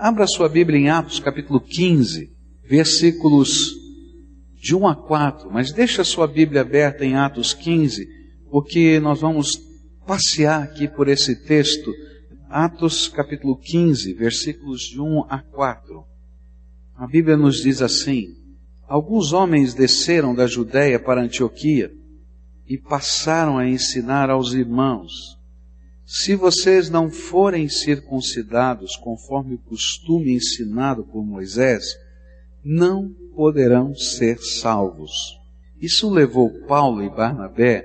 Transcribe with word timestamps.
Abra 0.00 0.28
sua 0.28 0.48
Bíblia 0.48 0.78
em 0.78 0.88
Atos 0.88 1.18
capítulo 1.18 1.60
15, 1.60 2.30
versículos 2.62 3.74
de 4.54 4.72
1 4.72 4.86
a 4.86 4.94
4, 4.94 5.50
mas 5.50 5.72
deixa 5.72 6.04
sua 6.04 6.28
Bíblia 6.28 6.60
aberta 6.60 7.04
em 7.04 7.16
Atos 7.16 7.52
15, 7.52 8.06
porque 8.48 9.00
nós 9.00 9.20
vamos 9.20 9.60
passear 10.06 10.62
aqui 10.62 10.86
por 10.86 11.08
esse 11.08 11.44
texto. 11.44 11.92
Atos 12.48 13.08
capítulo 13.08 13.58
15, 13.58 14.14
versículos 14.14 14.82
de 14.82 15.00
1 15.00 15.24
a 15.28 15.42
4. 15.42 16.04
A 16.94 17.08
Bíblia 17.08 17.36
nos 17.36 17.60
diz 17.60 17.82
assim: 17.82 18.36
Alguns 18.86 19.32
homens 19.32 19.74
desceram 19.74 20.32
da 20.32 20.46
Judéia 20.46 21.00
para 21.00 21.24
Antioquia 21.24 21.90
e 22.68 22.78
passaram 22.78 23.58
a 23.58 23.68
ensinar 23.68 24.30
aos 24.30 24.52
irmãos: 24.52 25.37
Se 26.10 26.34
vocês 26.34 26.88
não 26.88 27.10
forem 27.10 27.68
circuncidados 27.68 28.96
conforme 28.96 29.56
o 29.56 29.58
costume 29.58 30.32
ensinado 30.32 31.04
por 31.04 31.22
Moisés, 31.22 31.84
não 32.64 33.10
poderão 33.36 33.94
ser 33.94 34.38
salvos. 34.38 35.12
Isso 35.78 36.08
levou 36.08 36.48
Paulo 36.66 37.02
e 37.04 37.10
Barnabé 37.10 37.84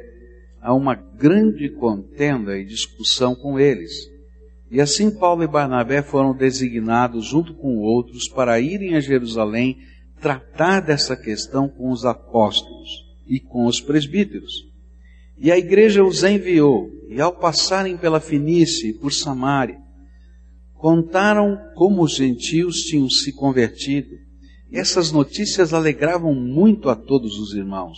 a 0.62 0.74
uma 0.74 0.96
grande 0.96 1.68
contenda 1.68 2.58
e 2.58 2.64
discussão 2.64 3.36
com 3.36 3.60
eles. 3.60 3.92
E 4.72 4.80
assim 4.80 5.12
Paulo 5.12 5.44
e 5.44 5.48
Barnabé 5.48 6.02
foram 6.02 6.34
designados 6.34 7.26
junto 7.26 7.54
com 7.54 7.80
outros 7.80 8.30
para 8.30 8.58
irem 8.58 8.96
a 8.96 9.02
Jerusalém 9.02 9.80
tratar 10.22 10.80
dessa 10.80 11.18
questão 11.18 11.68
com 11.68 11.92
os 11.92 12.06
apóstolos 12.06 12.90
e 13.28 13.42
com 13.42 13.66
os 13.66 13.82
presbíteros. 13.82 14.72
E 15.38 15.52
a 15.52 15.58
igreja 15.58 16.02
os 16.02 16.24
enviou, 16.24 16.90
e 17.14 17.22
ao 17.22 17.34
passarem 17.34 17.96
pela 17.96 18.20
Finícia 18.20 18.88
e 18.88 18.94
por 18.94 19.14
Samaria, 19.14 19.78
contaram 20.74 21.58
como 21.76 22.04
os 22.04 22.16
gentios 22.16 22.78
tinham 22.82 23.10
se 23.10 23.32
convertido. 23.32 24.10
Essas 24.72 25.12
notícias 25.12 25.74
alegravam 25.74 26.34
muito 26.34 26.90
a 26.90 26.96
todos 26.96 27.38
os 27.38 27.54
irmãos. 27.54 27.98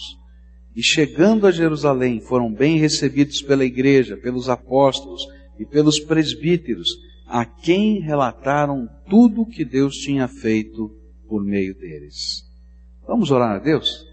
E 0.76 0.84
chegando 0.84 1.48
a 1.48 1.52
Jerusalém, 1.52 2.20
foram 2.20 2.54
bem 2.54 2.78
recebidos 2.78 3.42
pela 3.42 3.64
igreja, 3.64 4.18
pelos 4.18 4.50
apóstolos 4.50 5.26
e 5.58 5.66
pelos 5.66 6.00
presbíteros, 6.00 6.90
a 7.26 7.46
quem 7.46 8.02
relataram 8.02 8.88
tudo 9.10 9.44
o 9.44 9.48
que 9.48 9.64
Deus 9.64 9.96
tinha 9.96 10.28
feito 10.28 10.92
por 11.28 11.44
meio 11.44 11.74
deles. 11.74 12.44
Vamos 13.08 13.32
orar 13.32 13.56
a 13.56 13.60
Deus? 13.60 14.05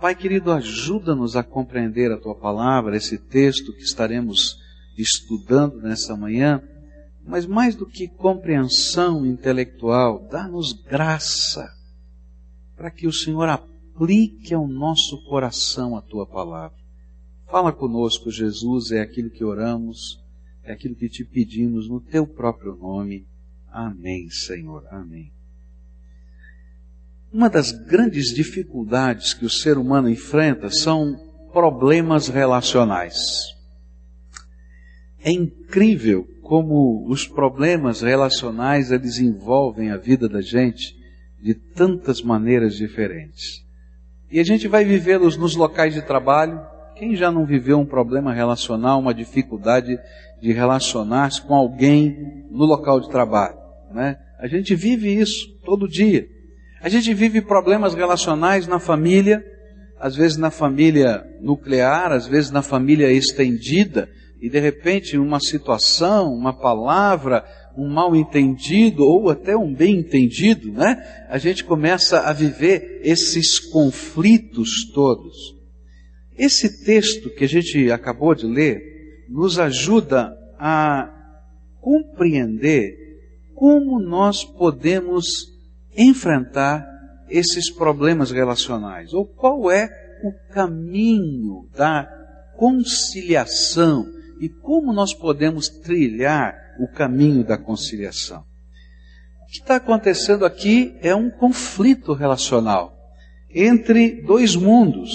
Pai 0.00 0.14
querido, 0.14 0.50
ajuda-nos 0.50 1.36
a 1.36 1.42
compreender 1.42 2.10
a 2.10 2.16
tua 2.16 2.34
palavra, 2.34 2.96
esse 2.96 3.18
texto 3.18 3.70
que 3.74 3.82
estaremos 3.82 4.58
estudando 4.96 5.76
nessa 5.76 6.16
manhã, 6.16 6.62
mas 7.22 7.44
mais 7.44 7.76
do 7.76 7.84
que 7.84 8.08
compreensão 8.08 9.26
intelectual, 9.26 10.26
dá-nos 10.30 10.72
graça 10.72 11.68
para 12.74 12.90
que 12.90 13.06
o 13.06 13.12
Senhor 13.12 13.46
aplique 13.50 14.54
ao 14.54 14.66
nosso 14.66 15.22
coração 15.28 15.94
a 15.94 16.00
tua 16.00 16.26
palavra. 16.26 16.78
Fala 17.50 17.70
conosco, 17.70 18.30
Jesus, 18.30 18.92
é 18.92 19.02
aquilo 19.02 19.28
que 19.28 19.44
oramos, 19.44 20.18
é 20.62 20.72
aquilo 20.72 20.94
que 20.94 21.10
te 21.10 21.26
pedimos 21.26 21.90
no 21.90 22.00
teu 22.00 22.26
próprio 22.26 22.74
nome. 22.74 23.26
Amém, 23.70 24.30
Senhor. 24.30 24.86
Amém. 24.90 25.30
Uma 27.32 27.48
das 27.48 27.70
grandes 27.70 28.34
dificuldades 28.34 29.32
que 29.32 29.44
o 29.44 29.50
ser 29.50 29.78
humano 29.78 30.10
enfrenta 30.10 30.68
são 30.68 31.16
problemas 31.52 32.26
relacionais. 32.26 33.20
É 35.22 35.30
incrível 35.30 36.26
como 36.42 37.06
os 37.08 37.28
problemas 37.28 38.02
relacionais 38.02 38.90
eles 38.90 39.18
envolvem 39.18 39.90
a 39.90 39.96
vida 39.96 40.28
da 40.28 40.40
gente 40.40 40.96
de 41.40 41.54
tantas 41.54 42.20
maneiras 42.20 42.74
diferentes. 42.74 43.64
E 44.28 44.40
a 44.40 44.44
gente 44.44 44.66
vai 44.66 44.84
vivê-los 44.84 45.36
nos 45.36 45.54
locais 45.54 45.94
de 45.94 46.02
trabalho. 46.02 46.60
Quem 46.96 47.14
já 47.14 47.30
não 47.30 47.46
viveu 47.46 47.78
um 47.78 47.86
problema 47.86 48.34
relacional, 48.34 48.98
uma 48.98 49.14
dificuldade 49.14 49.96
de 50.42 50.52
relacionar-se 50.52 51.42
com 51.42 51.54
alguém 51.54 52.46
no 52.50 52.64
local 52.64 52.98
de 52.98 53.08
trabalho, 53.08 53.56
né? 53.92 54.18
A 54.40 54.48
gente 54.48 54.74
vive 54.74 55.14
isso 55.14 55.46
todo 55.64 55.86
dia. 55.86 56.39
A 56.82 56.88
gente 56.88 57.12
vive 57.12 57.42
problemas 57.42 57.94
relacionais 57.94 58.66
na 58.66 58.78
família, 58.78 59.44
às 59.98 60.16
vezes 60.16 60.38
na 60.38 60.50
família 60.50 61.22
nuclear, 61.42 62.10
às 62.10 62.26
vezes 62.26 62.50
na 62.50 62.62
família 62.62 63.12
estendida, 63.12 64.08
e 64.40 64.48
de 64.48 64.58
repente 64.58 65.18
uma 65.18 65.38
situação, 65.40 66.32
uma 66.32 66.58
palavra, 66.58 67.44
um 67.76 67.86
mal 67.86 68.16
entendido 68.16 69.04
ou 69.04 69.28
até 69.28 69.54
um 69.54 69.74
bem 69.74 69.98
entendido, 69.98 70.72
né? 70.72 71.26
A 71.28 71.36
gente 71.36 71.62
começa 71.64 72.20
a 72.20 72.32
viver 72.32 73.02
esses 73.04 73.58
conflitos 73.58 74.90
todos. 74.94 75.36
Esse 76.38 76.82
texto 76.86 77.28
que 77.28 77.44
a 77.44 77.48
gente 77.48 77.92
acabou 77.92 78.34
de 78.34 78.46
ler 78.46 78.80
nos 79.28 79.58
ajuda 79.58 80.34
a 80.58 81.10
compreender 81.78 82.96
como 83.54 84.00
nós 84.00 84.42
podemos 84.42 85.49
enfrentar 85.96 86.86
esses 87.28 87.70
problemas 87.70 88.30
relacionais? 88.30 89.12
Ou 89.12 89.24
qual 89.24 89.70
é 89.70 89.88
o 90.22 90.32
caminho 90.52 91.68
da 91.76 92.06
conciliação 92.56 94.06
e 94.40 94.48
como 94.48 94.92
nós 94.92 95.14
podemos 95.14 95.68
trilhar 95.68 96.54
o 96.78 96.88
caminho 96.88 97.44
da 97.44 97.56
conciliação? 97.56 98.44
O 99.42 99.46
que 99.46 99.58
está 99.58 99.76
acontecendo 99.76 100.44
aqui 100.44 100.96
é 101.00 101.14
um 101.14 101.30
conflito 101.30 102.12
relacional 102.12 102.96
entre 103.52 104.22
dois 104.22 104.54
mundos, 104.54 105.12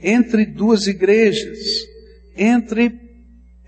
entre 0.00 0.44
duas 0.44 0.86
igrejas, 0.86 1.86
entre 2.36 2.90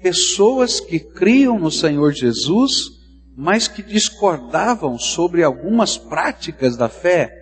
pessoas 0.02 0.80
que 0.80 0.98
criam 0.98 1.58
no 1.58 1.70
Senhor 1.70 2.12
Jesus 2.12 2.97
mas 3.40 3.68
que 3.68 3.84
discordavam 3.84 4.98
sobre 4.98 5.44
algumas 5.44 5.96
práticas 5.96 6.76
da 6.76 6.88
fé 6.88 7.32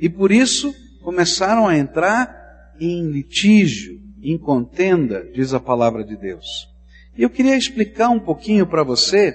e 0.00 0.08
por 0.08 0.30
isso 0.30 0.72
começaram 1.02 1.66
a 1.66 1.76
entrar 1.76 2.72
em 2.78 3.10
litígio, 3.10 3.98
em 4.22 4.38
contenda, 4.38 5.28
diz 5.34 5.52
a 5.52 5.58
palavra 5.58 6.04
de 6.04 6.16
Deus. 6.16 6.68
E 7.18 7.24
eu 7.24 7.28
queria 7.28 7.56
explicar 7.56 8.10
um 8.10 8.20
pouquinho 8.20 8.64
para 8.64 8.84
você 8.84 9.34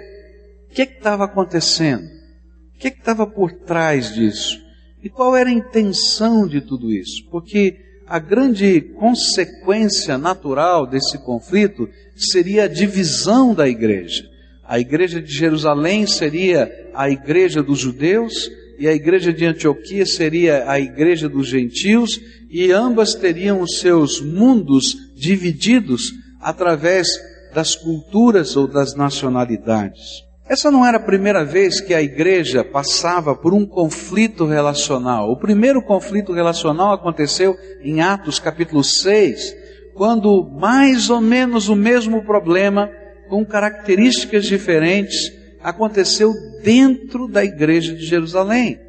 o 0.72 0.74
que 0.74 0.84
estava 0.84 1.26
acontecendo, 1.26 2.06
o 2.06 2.80
que 2.80 2.88
estava 2.88 3.28
por 3.28 3.52
trás 3.52 4.14
disso 4.14 4.58
e 5.04 5.10
qual 5.10 5.36
era 5.36 5.50
a 5.50 5.54
intenção 5.54 6.48
de 6.48 6.62
tudo 6.62 6.94
isso, 6.94 7.28
porque 7.30 7.78
a 8.08 8.20
grande 8.20 8.80
consequência 8.80 10.18
natural 10.18 10.88
desse 10.88 11.18
conflito 11.18 11.90
seria 12.16 12.64
a 12.64 12.70
divisão 12.70 13.54
da 13.54 13.68
igreja. 13.68 14.34
A 14.68 14.80
igreja 14.80 15.22
de 15.22 15.32
Jerusalém 15.32 16.08
seria 16.08 16.72
a 16.94 17.10
igreja 17.10 17.62
dos 17.62 17.80
judeus 17.80 18.50
e 18.80 18.88
a 18.88 18.94
igreja 18.94 19.32
de 19.32 19.46
Antioquia 19.46 20.06
seria 20.06 20.70
a 20.70 20.80
igreja 20.80 21.30
dos 21.30 21.48
gentios, 21.48 22.20
e 22.50 22.72
ambas 22.72 23.14
teriam 23.14 23.62
os 23.62 23.80
seus 23.80 24.22
mundos 24.22 24.96
divididos 25.16 26.12
através 26.42 27.08
das 27.54 27.76
culturas 27.76 28.56
ou 28.56 28.68
das 28.68 28.96
nacionalidades. 28.96 30.26
Essa 30.48 30.70
não 30.70 30.86
era 30.86 30.98
a 30.98 31.04
primeira 31.04 31.44
vez 31.44 31.82
que 31.82 31.94
a 31.94 32.02
igreja 32.02 32.64
passava 32.64 33.36
por 33.36 33.54
um 33.54 33.66
conflito 33.66 34.46
relacional. 34.46 35.32
O 35.32 35.40
primeiro 35.40 35.82
conflito 35.82 36.34
relacional 36.34 36.94
aconteceu 36.94 37.56
em 37.82 38.02
Atos 38.02 38.40
capítulo 38.40 38.84
6, 38.84 39.56
quando 39.96 40.44
mais 40.60 41.10
ou 41.10 41.22
menos 41.22 41.70
o 41.70 41.76
mesmo 41.76 42.24
problema 42.26 42.90
com 43.30 43.46
características 43.46 44.46
diferentes, 44.46 45.32
aconteceu 45.62 46.34
dentro 46.64 47.28
da 47.28 47.44
igreja 47.44 47.94
de 47.96 48.06
Jerusalém. 48.06 48.80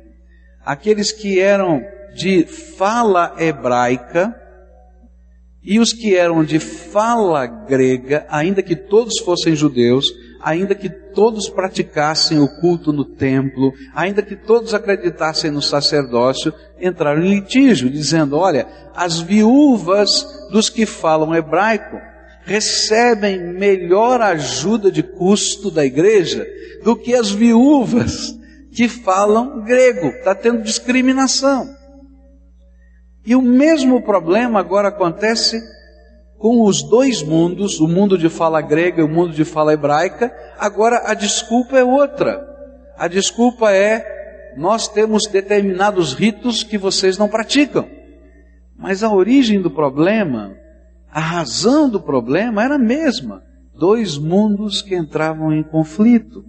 Aqueles 0.65 1.13
que 1.13 1.41
eram 1.41 1.83
de 2.15 2.45
fala 2.45 3.35
hebraica 3.39 4.35
e 5.63 5.81
os 5.81 5.93
que 5.93 6.15
eram 6.15 6.45
de 6.45 6.59
fala 6.59 7.47
grega, 7.47 8.27
ainda 8.29 8.63
que 8.63 8.77
todos 8.77 9.19
fossem 9.21 9.57
judeus, 9.57 10.07
ainda 10.41 10.75
que 10.75 10.89
todos 10.89 11.49
praticassem 11.49 12.39
o 12.39 12.49
culto 12.61 12.93
no 12.93 13.05
templo, 13.05 13.73
ainda 13.95 14.23
que 14.23 14.37
todos 14.37 14.75
acreditassem 14.75 15.51
no 15.51 15.61
sacerdócio, 15.61 16.53
entraram 16.81 17.23
em 17.23 17.35
litígio, 17.35 17.91
dizendo: 17.91 18.37
olha, 18.37 18.67
as 18.95 19.19
viúvas 19.19 20.09
dos 20.51 20.71
que 20.71 20.87
falam 20.87 21.35
hebraico 21.35 21.97
recebem 22.47 23.39
melhor 23.39 24.23
ajuda 24.23 24.91
de 24.91 25.03
custo 25.03 25.69
da 25.69 25.85
igreja 25.85 26.47
do 26.83 26.97
que 26.97 27.13
as 27.13 27.31
viúvas 27.31 28.39
que 28.73 28.89
falam 28.89 29.65
grego. 29.65 30.07
Está 30.09 30.35
tendo 30.35 30.63
discriminação. 30.63 31.69
E 33.27 33.35
o 33.35 33.43
mesmo 33.43 34.01
problema 34.01 34.61
agora 34.61 34.89
acontece 34.89 35.61
com 36.39 36.63
os 36.63 36.83
dois 36.83 37.23
mundos, 37.23 37.81
o 37.81 37.89
mundo 37.89 38.17
de 38.17 38.29
fala 38.29 38.61
grega 38.61 39.01
e 39.01 39.05
o 39.05 39.09
mundo 39.09 39.33
de 39.33 39.45
fala 39.45 39.73
hebraica. 39.73 40.33
Agora 40.57 41.03
a 41.07 41.15
desculpa 41.15 41.77
é 41.77 41.83
outra. 41.83 42.47
a 42.97 43.09
desculpa 43.09 43.73
é: 43.73 44.55
nós 44.57 44.87
temos 44.87 45.27
determinados 45.27 46.15
ritos 46.15 46.63
que 46.63 46.79
vocês 46.79 47.19
não 47.19 47.29
praticam. 47.29 47.89
Mas 48.79 49.03
a 49.03 49.13
origem 49.13 49.61
do 49.61 49.71
problema, 49.71 50.55
a 51.17 51.21
razão 51.21 51.89
do 51.89 51.99
problema 51.99 52.63
era 52.63 52.75
a 52.75 52.79
mesma. 52.79 53.43
Dois 53.75 54.19
mundos 54.19 54.83
que 54.83 54.95
entravam 54.95 55.51
em 55.51 55.63
conflito, 55.63 56.45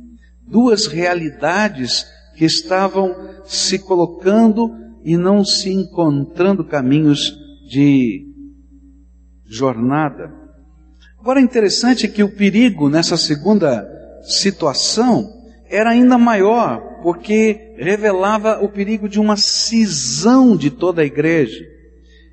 duas 0.46 0.88
realidades 0.88 2.06
que 2.36 2.44
estavam 2.44 3.16
se 3.46 3.80
colocando 3.80 4.69
e 5.06 5.16
não 5.16 5.46
se 5.46 5.72
encontrando 5.72 6.66
caminhos 6.66 7.34
de 7.69 8.25
jornada. 9.46 10.34
Agora 11.18 11.40
é 11.40 11.44
interessante 11.44 12.10
que 12.10 12.22
o 12.22 12.36
perigo 12.36 12.90
nessa 12.90 13.16
segunda 13.16 13.88
situação 14.24 15.30
era 15.70 15.92
ainda 15.92 16.18
maior, 16.18 17.00
porque 17.02 17.74
revelava 17.78 18.62
o 18.62 18.68
perigo 18.68 19.08
de 19.08 19.18
uma 19.18 19.38
cisão 19.38 20.58
de 20.58 20.70
toda 20.70 21.04
a 21.04 21.06
igreja, 21.06 21.63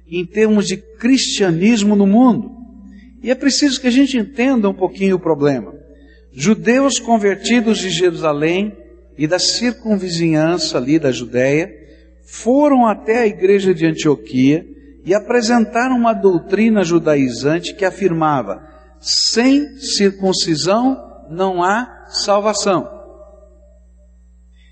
em 0.07 0.25
termos 0.25 0.67
de 0.67 0.77
cristianismo 0.77 1.97
no 1.97 2.07
mundo. 2.07 2.51
E 3.23 3.31
é 3.31 3.35
preciso 3.35 3.81
que 3.81 3.87
a 3.87 3.91
gente 3.91 4.19
entenda 4.19 4.69
um 4.69 4.75
pouquinho 4.75 5.17
o 5.17 5.21
problema. 5.21 5.75
Judeus 6.33 6.99
convertidos 6.99 7.79
de 7.79 7.89
Jerusalém 7.89 8.77
e 9.17 9.27
da 9.27 9.39
circunvizinhança 9.39 10.77
ali 10.77 10.99
da 10.99 11.11
Judéia 11.11 11.73
foram 12.27 12.87
até 12.87 13.21
a 13.21 13.27
igreja 13.27 13.73
de 13.73 13.87
Antioquia 13.87 14.67
e 15.05 15.15
apresentaram 15.15 15.97
uma 15.97 16.13
doutrina 16.13 16.83
judaizante 16.83 17.75
que 17.75 17.85
afirmava: 17.85 18.63
sem 19.01 19.77
circuncisão 19.79 20.99
não 21.31 21.63
há 21.63 22.07
salvação. 22.09 22.91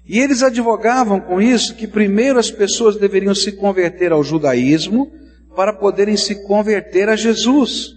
E 0.07 0.19
eles 0.19 0.43
advogavam 0.43 1.21
com 1.21 1.41
isso 1.41 1.77
que 1.77 1.87
primeiro 1.87 2.39
as 2.39 2.51
pessoas 2.51 2.97
deveriam 2.97 3.35
se 3.35 3.53
converter 3.53 4.13
ao 4.13 4.25
judaísmo 4.25 5.11
para 5.55 5.73
poderem 5.73 6.17
se 6.17 6.47
converter 6.47 7.09
a 7.09 7.17
Jesus. 7.17 7.91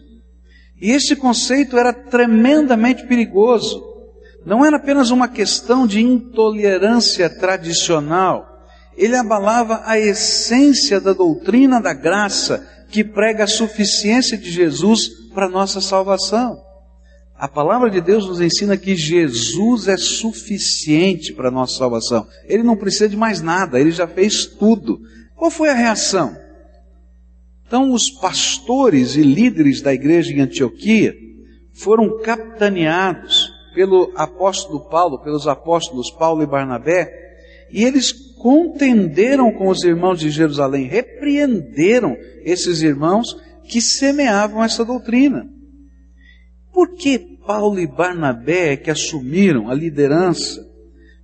E 0.81 0.91
esse 0.91 1.15
conceito 1.15 1.77
era 1.77 1.93
tremendamente 1.93 3.05
perigoso. 3.07 3.83
Não 4.45 4.63
era 4.63 4.77
apenas 4.77 5.09
uma 5.09 5.27
questão 5.27 5.87
de 5.87 6.01
intolerância 6.01 7.29
tradicional, 7.29 8.55
ele 8.97 9.15
abalava 9.15 9.81
a 9.85 9.99
essência 9.99 11.01
da 11.01 11.11
doutrina 11.11 11.81
da 11.81 11.93
graça 11.93 12.65
que 12.89 13.03
prega 13.03 13.43
a 13.43 13.47
suficiência 13.47 14.37
de 14.37 14.49
Jesus 14.49 15.09
para 15.33 15.49
nossa 15.49 15.81
salvação. 15.81 16.63
A 17.37 17.47
palavra 17.47 17.89
de 17.89 17.99
Deus 17.99 18.25
nos 18.25 18.39
ensina 18.39 18.77
que 18.77 18.95
Jesus 18.95 19.89
é 19.89 19.97
suficiente 19.97 21.33
para 21.33 21.51
nossa 21.51 21.77
salvação. 21.77 22.25
Ele 22.45 22.63
não 22.63 22.77
precisa 22.77 23.09
de 23.09 23.17
mais 23.17 23.41
nada, 23.41 23.79
ele 23.79 23.91
já 23.91 24.07
fez 24.07 24.45
tudo. 24.45 25.01
Qual 25.35 25.51
foi 25.51 25.69
a 25.69 25.73
reação? 25.73 26.37
Então, 27.75 27.91
os 27.91 28.09
pastores 28.09 29.17
e 29.17 29.21
líderes 29.21 29.81
da 29.81 29.93
igreja 29.93 30.31
em 30.31 30.39
Antioquia 30.39 31.13
foram 31.73 32.21
capitaneados 32.21 33.51
pelo 33.73 34.13
apóstolo 34.15 34.87
Paulo, 34.89 35.21
pelos 35.21 35.45
apóstolos 35.45 36.09
Paulo 36.09 36.41
e 36.41 36.45
Barnabé, 36.45 37.11
e 37.69 37.83
eles 37.83 38.13
contenderam 38.37 39.51
com 39.51 39.67
os 39.67 39.83
irmãos 39.83 40.21
de 40.21 40.29
Jerusalém, 40.29 40.85
repreenderam 40.85 42.15
esses 42.45 42.81
irmãos 42.81 43.35
que 43.67 43.81
semeavam 43.81 44.63
essa 44.63 44.85
doutrina. 44.85 45.45
Por 46.71 46.95
que 46.95 47.19
Paulo 47.45 47.77
e 47.77 47.85
Barnabé 47.85 48.71
é 48.71 48.77
que 48.77 48.89
assumiram 48.89 49.69
a 49.69 49.73
liderança? 49.73 50.65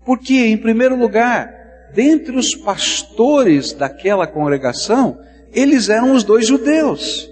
Porque, 0.06 0.34
em 0.48 0.58
primeiro 0.58 0.98
lugar, 0.98 1.50
dentre 1.94 2.36
os 2.36 2.54
pastores 2.54 3.72
daquela 3.72 4.28
congregação, 4.28 5.18
eles 5.54 5.90
eram 5.90 6.14
os 6.14 6.24
dois 6.24 6.48
judeus. 6.48 7.30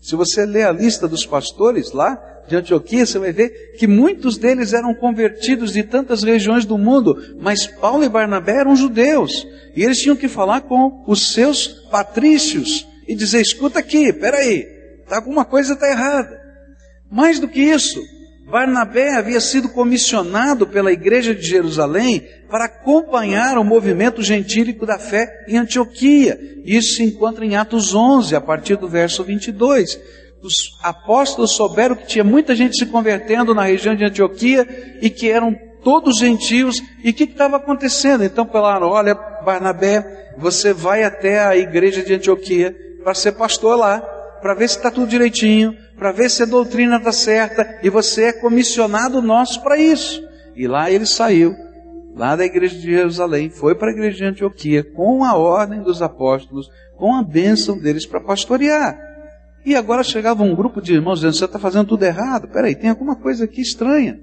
Se 0.00 0.16
você 0.16 0.44
ler 0.44 0.64
a 0.64 0.72
lista 0.72 1.08
dos 1.08 1.24
pastores 1.24 1.92
lá 1.92 2.20
de 2.46 2.56
Antioquia, 2.56 3.06
você 3.06 3.18
vai 3.18 3.32
ver 3.32 3.76
que 3.78 3.86
muitos 3.86 4.36
deles 4.36 4.72
eram 4.72 4.94
convertidos 4.94 5.72
de 5.72 5.82
tantas 5.82 6.22
regiões 6.22 6.64
do 6.64 6.76
mundo, 6.76 7.16
mas 7.40 7.66
Paulo 7.66 8.04
e 8.04 8.08
Barnabé 8.08 8.58
eram 8.58 8.76
judeus. 8.76 9.46
E 9.74 9.82
eles 9.82 10.00
tinham 10.00 10.16
que 10.16 10.28
falar 10.28 10.62
com 10.62 11.02
os 11.06 11.32
seus 11.32 11.66
patrícios 11.90 12.86
e 13.08 13.14
dizer: 13.14 13.40
escuta 13.40 13.78
aqui, 13.78 14.12
peraí, 14.12 14.64
tá, 15.08 15.16
alguma 15.16 15.44
coisa 15.44 15.72
está 15.72 15.90
errada. 15.90 16.38
Mais 17.10 17.38
do 17.38 17.48
que 17.48 17.60
isso, 17.60 18.00
Barnabé 18.46 19.16
havia 19.16 19.40
sido 19.40 19.70
comissionado 19.70 20.66
pela 20.66 20.92
igreja 20.92 21.34
de 21.34 21.42
Jerusalém 21.42 22.28
para 22.50 22.66
acompanhar 22.66 23.56
o 23.56 23.64
movimento 23.64 24.22
gentílico 24.22 24.84
da 24.84 24.98
fé 24.98 25.44
em 25.48 25.56
Antioquia. 25.56 26.38
Isso 26.64 26.96
se 26.96 27.02
encontra 27.02 27.44
em 27.44 27.56
Atos 27.56 27.94
11, 27.94 28.36
a 28.36 28.40
partir 28.40 28.76
do 28.76 28.86
verso 28.86 29.24
22. 29.24 29.98
Os 30.42 30.78
apóstolos 30.82 31.52
souberam 31.52 31.96
que 31.96 32.06
tinha 32.06 32.22
muita 32.22 32.54
gente 32.54 32.76
se 32.76 32.84
convertendo 32.86 33.54
na 33.54 33.64
região 33.64 33.94
de 33.94 34.04
Antioquia 34.04 34.98
e 35.00 35.08
que 35.08 35.30
eram 35.30 35.56
todos 35.82 36.18
gentios. 36.18 36.82
E 37.02 37.10
o 37.10 37.14
que 37.14 37.24
estava 37.24 37.56
acontecendo? 37.56 38.24
Então 38.24 38.46
falaram: 38.46 38.88
Olha, 38.88 39.14
Barnabé, 39.42 40.32
você 40.36 40.74
vai 40.74 41.02
até 41.02 41.40
a 41.40 41.56
igreja 41.56 42.02
de 42.02 42.14
Antioquia 42.14 42.76
para 43.02 43.14
ser 43.14 43.32
pastor 43.32 43.78
lá, 43.78 44.00
para 44.42 44.54
ver 44.54 44.68
se 44.68 44.76
está 44.76 44.90
tudo 44.90 45.06
direitinho, 45.06 45.74
para 46.04 46.12
ver 46.12 46.30
se 46.30 46.42
a 46.42 46.46
doutrina 46.46 46.98
está 46.98 47.10
certa, 47.12 47.78
e 47.82 47.88
você 47.88 48.24
é 48.24 48.32
comissionado 48.34 49.22
nosso 49.22 49.62
para 49.62 49.78
isso. 49.78 50.22
E 50.54 50.68
lá 50.68 50.90
ele 50.90 51.06
saiu, 51.06 51.54
lá 52.14 52.36
da 52.36 52.44
igreja 52.44 52.76
de 52.76 52.82
Jerusalém, 52.82 53.48
foi 53.48 53.74
para 53.74 53.88
a 53.88 53.92
igreja 53.94 54.18
de 54.18 54.24
Antioquia, 54.26 54.84
com 54.84 55.24
a 55.24 55.34
ordem 55.34 55.80
dos 55.80 56.02
apóstolos, 56.02 56.68
com 56.98 57.14
a 57.14 57.22
bênção 57.22 57.78
deles 57.78 58.04
para 58.04 58.20
pastorear. 58.20 58.98
E 59.64 59.74
agora 59.74 60.02
chegava 60.02 60.42
um 60.42 60.54
grupo 60.54 60.82
de 60.82 60.92
irmãos 60.92 61.20
dizendo: 61.20 61.36
Você 61.36 61.46
está 61.46 61.58
fazendo 61.58 61.88
tudo 61.88 62.02
errado, 62.02 62.48
peraí, 62.48 62.74
tem 62.74 62.90
alguma 62.90 63.16
coisa 63.16 63.46
aqui 63.46 63.62
estranha. 63.62 64.20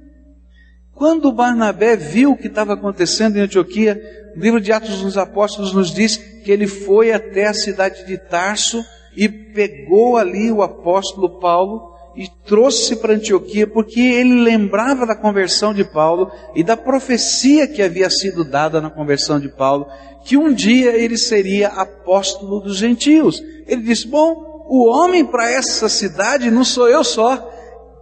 Quando 0.94 1.31
Barnabé 1.31 1.95
viu 1.95 2.33
o 2.33 2.38
que 2.38 2.45
estava 2.45 2.74
acontecendo 2.74 3.38
em 3.38 3.42
Antioquia, 3.42 4.00
o 4.36 4.39
livro 4.39 4.62
de 4.62 4.72
Atos 4.72 5.01
dos 5.01 5.18
Apóstolos 5.18 5.74
nos 5.74 5.92
diz 5.92 6.16
que 6.16 6.51
ele 6.51 6.68
foi 6.68 7.12
até 7.12 7.48
a 7.48 7.56
cidade 7.56 8.06
de 8.06 8.19
Tarso 8.19 8.86
e 9.15 9.27
pegou 9.27 10.17
ali 10.17 10.51
o 10.51 10.61
apóstolo 10.61 11.39
Paulo 11.39 11.91
e 12.15 12.27
trouxe 12.45 12.97
para 12.97 13.13
Antioquia, 13.13 13.65
porque 13.65 13.99
ele 13.99 14.41
lembrava 14.41 15.05
da 15.05 15.15
conversão 15.15 15.73
de 15.73 15.83
Paulo 15.83 16.29
e 16.53 16.63
da 16.63 16.75
profecia 16.75 17.67
que 17.67 17.81
havia 17.81 18.09
sido 18.09 18.43
dada 18.43 18.81
na 18.81 18.89
conversão 18.89 19.39
de 19.39 19.49
Paulo, 19.49 19.87
que 20.25 20.37
um 20.37 20.53
dia 20.53 20.91
ele 20.91 21.18
seria 21.18 21.69
apóstolo 21.69 22.59
dos 22.59 22.77
gentios. 22.77 23.41
Ele 23.65 23.81
disse: 23.81 24.07
Bom, 24.07 24.65
o 24.68 24.89
homem 24.89 25.25
para 25.25 25.49
essa 25.49 25.87
cidade 25.87 26.51
não 26.51 26.63
sou 26.63 26.89
eu 26.89 27.03
só, 27.03 27.49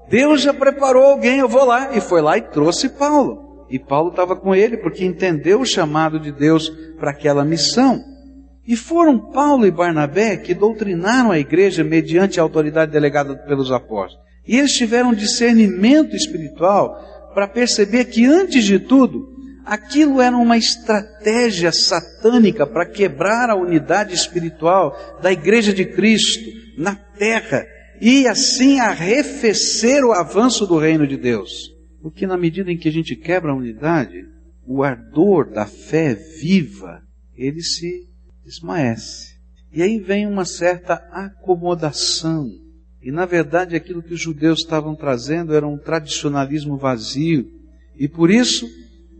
Deus 0.10 0.42
já 0.42 0.54
preparou 0.54 1.04
alguém, 1.04 1.40
eu 1.40 1.48
vou 1.48 1.64
lá. 1.64 1.96
E 1.96 2.02
foi 2.02 2.22
lá 2.22 2.38
e 2.38 2.42
trouxe 2.42 2.90
Paulo. 2.90 3.66
E 3.70 3.78
Paulo 3.78 4.10
estava 4.10 4.36
com 4.36 4.56
ele 4.56 4.78
porque 4.78 5.06
entendeu 5.06 5.62
o 5.62 5.66
chamado 5.66 6.20
de 6.20 6.32
Deus 6.32 6.70
para 7.00 7.12
aquela 7.12 7.46
missão. 7.46 8.04
E 8.70 8.76
foram 8.76 9.18
Paulo 9.18 9.66
e 9.66 9.72
Barnabé 9.72 10.38
que 10.38 10.54
doutrinaram 10.54 11.32
a 11.32 11.40
igreja 11.40 11.84
mediante 11.84 12.40
a 12.40 12.44
autoridade 12.44 12.92
delegada 12.92 13.36
pelos 13.36 13.72
apóstolos. 13.72 14.24
E 14.48 14.58
eles 14.58 14.74
tiveram 14.74 15.12
discernimento 15.12 16.16
espiritual 16.16 17.32
para 17.34 17.48
perceber 17.48 18.06
que, 18.06 18.28
antes 18.28 18.64
de 18.64 18.78
tudo, 18.78 19.28
aquilo 19.66 20.22
era 20.22 20.38
uma 20.38 20.56
estratégia 20.56 21.72
satânica 21.72 22.68
para 22.68 22.86
quebrar 22.86 23.50
a 23.50 23.56
unidade 23.56 24.14
espiritual 24.14 24.96
da 25.20 25.32
igreja 25.32 25.74
de 25.74 25.86
Cristo 25.86 26.52
na 26.78 26.94
terra 26.94 27.66
e 28.00 28.28
assim 28.28 28.80
arrefecer 28.80 30.06
o 30.06 30.12
avanço 30.12 30.68
do 30.68 30.78
reino 30.78 31.08
de 31.08 31.18
Deus. 31.18 31.72
Porque 32.04 32.28
na 32.28 32.38
medida 32.38 32.72
em 32.72 32.78
que 32.78 32.88
a 32.88 32.92
gente 32.92 33.16
quebra 33.16 33.52
a 33.52 33.56
unidade, 33.56 34.28
o 34.64 34.84
ardor 34.84 35.50
da 35.50 35.66
fé 35.66 36.14
viva, 36.14 37.02
ele 37.36 37.64
se 37.64 38.08
esmaece. 38.50 39.40
E 39.72 39.82
aí 39.82 40.00
vem 40.00 40.28
uma 40.28 40.46
certa 40.46 40.96
acomodação. 41.12 42.50
E 43.02 43.12
na 43.12 43.26
verdade 43.26 43.76
aquilo 43.76 44.04
que 44.04 44.14
os 44.14 44.20
judeus 44.20 44.60
estavam 44.60 44.96
trazendo 44.96 45.54
era 45.54 45.68
um 45.68 45.78
tradicionalismo 45.78 46.78
vazio. 46.78 47.48
E 47.96 48.08
por 48.08 48.30
isso 48.30 48.68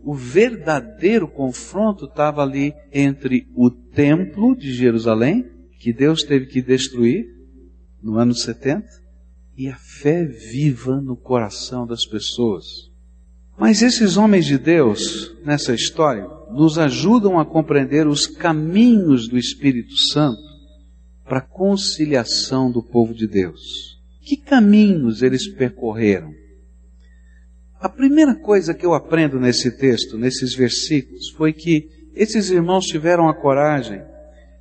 o 0.02 0.14
verdadeiro 0.14 1.28
confronto 1.28 2.06
estava 2.06 2.42
ali 2.42 2.74
entre 2.92 3.46
o 3.54 3.70
templo 3.70 4.56
de 4.56 4.72
Jerusalém, 4.72 5.46
que 5.78 5.92
Deus 5.92 6.22
teve 6.22 6.46
que 6.46 6.60
destruir 6.60 7.26
no 8.02 8.16
ano 8.16 8.34
70, 8.34 8.86
e 9.56 9.68
a 9.68 9.76
fé 9.76 10.24
viva 10.24 11.00
no 11.00 11.16
coração 11.16 11.86
das 11.86 12.06
pessoas. 12.06 12.90
Mas 13.58 13.82
esses 13.82 14.16
homens 14.16 14.46
de 14.46 14.56
Deus, 14.56 15.36
nessa 15.44 15.74
história, 15.74 16.26
nos 16.52 16.78
ajudam 16.78 17.38
a 17.38 17.44
compreender 17.44 18.06
os 18.06 18.26
caminhos 18.26 19.28
do 19.28 19.38
Espírito 19.38 19.96
Santo 19.96 20.42
para 21.24 21.38
a 21.38 21.42
conciliação 21.42 22.70
do 22.70 22.82
povo 22.82 23.14
de 23.14 23.26
Deus. 23.26 23.98
Que 24.20 24.36
caminhos 24.36 25.22
eles 25.22 25.46
percorreram? 25.46 26.34
A 27.80 27.88
primeira 27.88 28.34
coisa 28.34 28.74
que 28.74 28.84
eu 28.84 28.92
aprendo 28.92 29.40
nesse 29.40 29.70
texto, 29.78 30.18
nesses 30.18 30.54
versículos, 30.54 31.30
foi 31.30 31.52
que 31.52 31.88
esses 32.14 32.50
irmãos 32.50 32.84
tiveram 32.84 33.28
a 33.28 33.34
coragem 33.34 34.02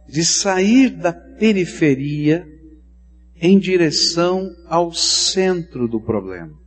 de 0.08 0.24
sair 0.24 0.90
da 0.90 1.12
periferia 1.12 2.48
em 3.42 3.60
direção 3.60 4.50
ao 4.68 4.94
centro 4.94 5.88
do 5.88 6.00
problema. 6.00 6.58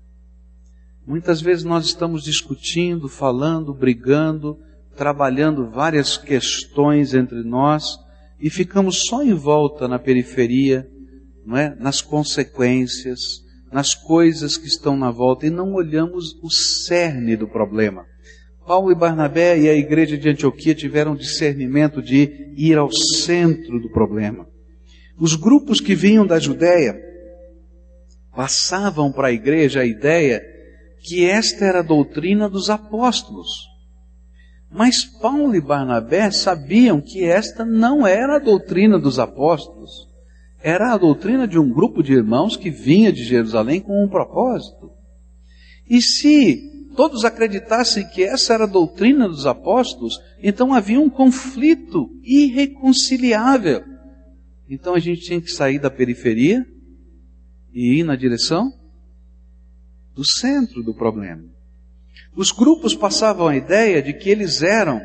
Muitas 1.06 1.40
vezes 1.40 1.64
nós 1.64 1.86
estamos 1.86 2.22
discutindo, 2.22 3.08
falando, 3.08 3.74
brigando, 3.74 4.58
trabalhando 4.96 5.70
várias 5.70 6.16
questões 6.16 7.14
entre 7.14 7.42
nós 7.42 7.96
e 8.40 8.50
ficamos 8.50 9.06
só 9.06 9.22
em 9.22 9.34
volta 9.34 9.86
na 9.86 9.98
periferia, 9.98 10.86
não 11.46 11.56
é? 11.56 11.74
Nas 11.76 12.00
consequências, 12.00 13.20
nas 13.72 13.94
coisas 13.94 14.56
que 14.56 14.66
estão 14.66 14.96
na 14.96 15.10
volta 15.10 15.46
e 15.46 15.50
não 15.50 15.72
olhamos 15.74 16.38
o 16.42 16.50
cerne 16.50 17.36
do 17.36 17.48
problema. 17.48 18.04
Paulo 18.66 18.92
e 18.92 18.94
Barnabé 18.94 19.58
e 19.58 19.68
a 19.68 19.74
igreja 19.74 20.16
de 20.16 20.28
Antioquia 20.28 20.74
tiveram 20.74 21.16
discernimento 21.16 22.00
de 22.00 22.52
ir 22.56 22.78
ao 22.78 22.90
centro 22.92 23.80
do 23.80 23.90
problema. 23.90 24.46
Os 25.18 25.34
grupos 25.34 25.80
que 25.80 25.94
vinham 25.94 26.26
da 26.26 26.38
Judéia 26.38 26.96
passavam 28.34 29.12
para 29.12 29.28
a 29.28 29.32
igreja 29.32 29.80
a 29.80 29.84
ideia 29.84 30.42
que 31.02 31.24
esta 31.24 31.64
era 31.64 31.80
a 31.80 31.82
doutrina 31.82 32.48
dos 32.48 32.70
apóstolos. 32.70 33.71
Mas 34.72 35.04
Paulo 35.04 35.54
e 35.54 35.60
Barnabé 35.60 36.30
sabiam 36.30 37.00
que 37.00 37.24
esta 37.24 37.64
não 37.64 38.06
era 38.06 38.36
a 38.36 38.38
doutrina 38.38 38.98
dos 38.98 39.18
apóstolos. 39.18 40.08
Era 40.62 40.94
a 40.94 40.98
doutrina 40.98 41.46
de 41.46 41.58
um 41.58 41.70
grupo 41.70 42.02
de 42.02 42.14
irmãos 42.14 42.56
que 42.56 42.70
vinha 42.70 43.12
de 43.12 43.22
Jerusalém 43.22 43.80
com 43.80 44.02
um 44.02 44.08
propósito. 44.08 44.90
E 45.88 46.00
se 46.00 46.88
todos 46.96 47.24
acreditassem 47.24 48.08
que 48.08 48.22
essa 48.22 48.54
era 48.54 48.64
a 48.64 48.68
doutrina 48.68 49.28
dos 49.28 49.46
apóstolos, 49.46 50.18
então 50.42 50.72
havia 50.72 51.00
um 51.00 51.10
conflito 51.10 52.08
irreconciliável. 52.22 53.82
Então 54.68 54.94
a 54.94 54.98
gente 54.98 55.20
tinha 55.20 55.40
que 55.40 55.50
sair 55.50 55.78
da 55.78 55.90
periferia 55.90 56.64
e 57.74 57.98
ir 57.98 58.04
na 58.04 58.16
direção 58.16 58.72
do 60.14 60.24
centro 60.24 60.82
do 60.82 60.94
problema. 60.94 61.44
Os 62.34 62.50
grupos 62.50 62.94
passavam 62.94 63.48
a 63.48 63.56
ideia 63.56 64.02
de 64.02 64.12
que 64.12 64.30
eles 64.30 64.62
eram 64.62 65.00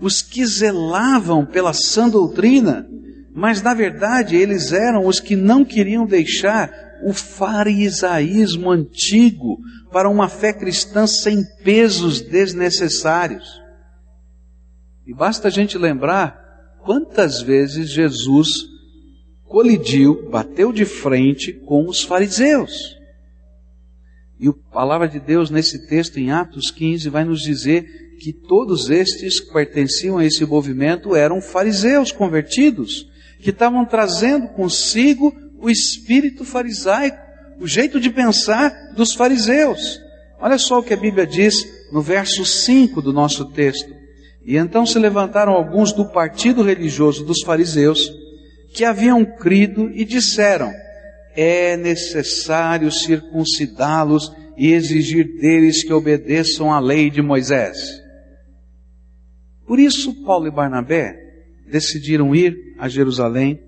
os 0.00 0.22
que 0.22 0.46
zelavam 0.46 1.44
pela 1.44 1.72
sã 1.72 2.08
doutrina, 2.08 2.88
mas 3.34 3.60
na 3.62 3.74
verdade 3.74 4.36
eles 4.36 4.72
eram 4.72 5.06
os 5.06 5.18
que 5.18 5.34
não 5.34 5.64
queriam 5.64 6.06
deixar 6.06 6.70
o 7.04 7.12
farisaísmo 7.12 8.70
antigo 8.70 9.58
para 9.92 10.08
uma 10.08 10.28
fé 10.28 10.52
cristã 10.52 11.06
sem 11.06 11.44
pesos 11.64 12.20
desnecessários. 12.20 13.60
E 15.06 15.14
basta 15.14 15.48
a 15.48 15.50
gente 15.50 15.78
lembrar 15.78 16.38
quantas 16.84 17.40
vezes 17.40 17.88
Jesus 17.88 18.66
colidiu, 19.44 20.28
bateu 20.30 20.72
de 20.72 20.84
frente 20.84 21.52
com 21.52 21.88
os 21.88 22.02
fariseus. 22.02 22.97
E 24.40 24.48
a 24.48 24.52
palavra 24.72 25.08
de 25.08 25.18
Deus 25.18 25.50
nesse 25.50 25.86
texto 25.88 26.18
em 26.18 26.30
Atos 26.30 26.70
15 26.70 27.08
vai 27.08 27.24
nos 27.24 27.42
dizer 27.42 28.16
que 28.20 28.32
todos 28.32 28.90
estes 28.90 29.40
que 29.40 29.52
pertenciam 29.52 30.18
a 30.18 30.24
esse 30.24 30.44
movimento 30.44 31.14
eram 31.14 31.40
fariseus 31.40 32.12
convertidos, 32.12 33.08
que 33.40 33.50
estavam 33.50 33.84
trazendo 33.84 34.48
consigo 34.48 35.34
o 35.60 35.68
espírito 35.68 36.44
farisaico, 36.44 37.18
o 37.60 37.66
jeito 37.66 38.00
de 38.00 38.10
pensar 38.10 38.72
dos 38.94 39.14
fariseus. 39.14 40.00
Olha 40.40 40.58
só 40.58 40.78
o 40.78 40.82
que 40.82 40.94
a 40.94 40.96
Bíblia 40.96 41.26
diz 41.26 41.66
no 41.92 42.00
verso 42.00 42.44
5 42.44 43.02
do 43.02 43.12
nosso 43.12 43.46
texto. 43.46 43.92
E 44.44 44.56
então 44.56 44.86
se 44.86 44.98
levantaram 44.98 45.52
alguns 45.52 45.92
do 45.92 46.06
partido 46.10 46.62
religioso 46.62 47.24
dos 47.24 47.42
fariseus 47.42 48.12
que 48.72 48.84
haviam 48.84 49.24
crido 49.24 49.90
e 49.90 50.04
disseram: 50.04 50.72
é 51.34 51.76
necessário 51.76 52.90
circuncidá-los 52.90 54.32
e 54.56 54.72
exigir 54.72 55.38
deles 55.38 55.84
que 55.84 55.92
obedeçam 55.92 56.72
à 56.72 56.80
lei 56.80 57.10
de 57.10 57.22
Moisés. 57.22 58.02
Por 59.66 59.78
isso, 59.78 60.24
Paulo 60.24 60.46
e 60.46 60.50
Barnabé 60.50 61.16
decidiram 61.70 62.34
ir 62.34 62.74
a 62.78 62.88
Jerusalém 62.88 63.60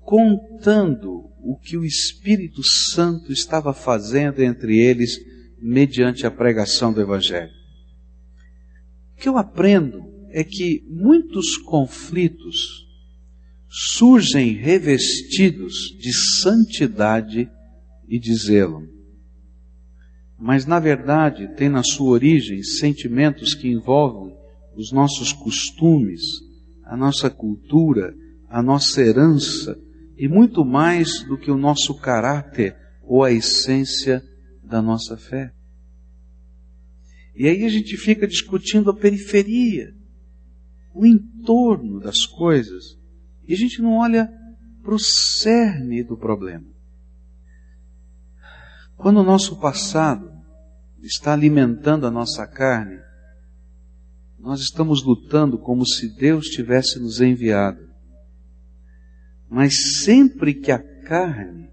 contando 0.00 1.30
o 1.42 1.56
que 1.56 1.76
o 1.76 1.84
Espírito 1.84 2.62
Santo 2.62 3.32
estava 3.32 3.72
fazendo 3.72 4.42
entre 4.42 4.78
eles 4.78 5.18
mediante 5.60 6.26
a 6.26 6.30
pregação 6.30 6.92
do 6.92 7.00
Evangelho. 7.00 7.52
O 9.12 9.20
que 9.20 9.28
eu 9.28 9.38
aprendo 9.38 10.04
é 10.30 10.44
que 10.44 10.84
muitos 10.88 11.56
conflitos 11.56 12.85
surgem 13.78 14.54
revestidos 14.54 15.94
de 16.00 16.10
santidade 16.10 17.46
e 18.08 18.18
de 18.18 18.34
zelo. 18.34 18.88
Mas, 20.38 20.64
na 20.64 20.80
verdade, 20.80 21.54
tem 21.56 21.68
na 21.68 21.82
sua 21.82 22.08
origem 22.08 22.62
sentimentos 22.62 23.54
que 23.54 23.68
envolvem 23.68 24.34
os 24.74 24.90
nossos 24.92 25.30
costumes, 25.30 26.22
a 26.84 26.96
nossa 26.96 27.28
cultura, 27.28 28.14
a 28.48 28.62
nossa 28.62 29.02
herança 29.02 29.78
e 30.16 30.26
muito 30.26 30.64
mais 30.64 31.22
do 31.24 31.36
que 31.36 31.50
o 31.50 31.58
nosso 31.58 31.94
caráter 32.00 32.74
ou 33.02 33.22
a 33.22 33.30
essência 33.30 34.22
da 34.64 34.80
nossa 34.80 35.18
fé. 35.18 35.52
E 37.34 37.46
aí 37.46 37.62
a 37.62 37.68
gente 37.68 37.94
fica 37.98 38.26
discutindo 38.26 38.88
a 38.88 38.96
periferia, 38.96 39.92
o 40.94 41.04
entorno 41.04 42.00
das 42.00 42.24
coisas, 42.24 42.96
e 43.46 43.54
a 43.54 43.56
gente 43.56 43.80
não 43.80 43.94
olha 43.94 44.32
para 44.82 44.94
o 44.94 44.98
cerne 44.98 46.02
do 46.02 46.16
problema. 46.16 46.66
Quando 48.96 49.18
o 49.18 49.24
nosso 49.24 49.60
passado 49.60 50.32
está 51.02 51.32
alimentando 51.32 52.06
a 52.06 52.10
nossa 52.10 52.46
carne, 52.46 52.98
nós 54.38 54.60
estamos 54.60 55.02
lutando 55.02 55.58
como 55.58 55.86
se 55.86 56.08
Deus 56.16 56.46
tivesse 56.46 56.98
nos 56.98 57.20
enviado. 57.20 57.84
Mas 59.48 60.02
sempre 60.02 60.54
que 60.54 60.70
a 60.70 60.78
carne 60.78 61.68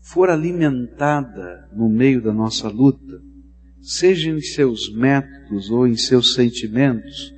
for 0.00 0.30
alimentada 0.30 1.68
no 1.72 1.88
meio 1.88 2.22
da 2.22 2.32
nossa 2.32 2.68
luta, 2.68 3.20
seja 3.80 4.30
em 4.30 4.40
seus 4.40 4.92
métodos 4.94 5.70
ou 5.70 5.86
em 5.86 5.96
seus 5.96 6.34
sentimentos, 6.34 7.34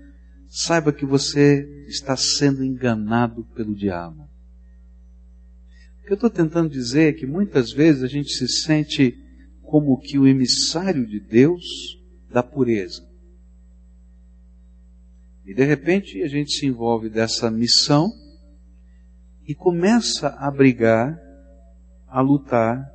saiba 0.49 0.93
que 0.93 1.07
você 1.07 1.72
está 1.89 2.17
sendo 2.17 2.65
enganado 2.65 3.45
pelo 3.55 3.75
diabo. 3.75 4.29
O 6.01 6.05
que 6.05 6.13
eu 6.13 6.15
estou 6.15 6.31
tentando 6.31 6.69
dizer 6.69 7.11
é 7.11 7.13
que 7.13 7.27
muitas 7.27 7.73
vezes 7.73 8.03
a 8.03 8.09
gente 8.09 8.33
se 8.33 8.49
sente 8.49 9.19
como 9.63 9.99
que 9.99 10.19
o 10.19 10.27
emissário 10.27 11.07
de 11.07 11.21
Deus 11.21 11.65
da 12.31 12.43
pureza. 12.43 13.07
E 15.47 15.55
de 15.55 15.65
repente 15.65 16.23
a 16.23 16.29
gente 16.29 16.53
se 16.53 16.67
envolve 16.67 17.09
dessa 17.09 17.51
missão 17.51 18.13
e 19.47 19.55
começa 19.55 20.29
a 20.39 20.51
brigar, 20.51 21.19
a 22.07 22.21
lutar, 22.21 22.91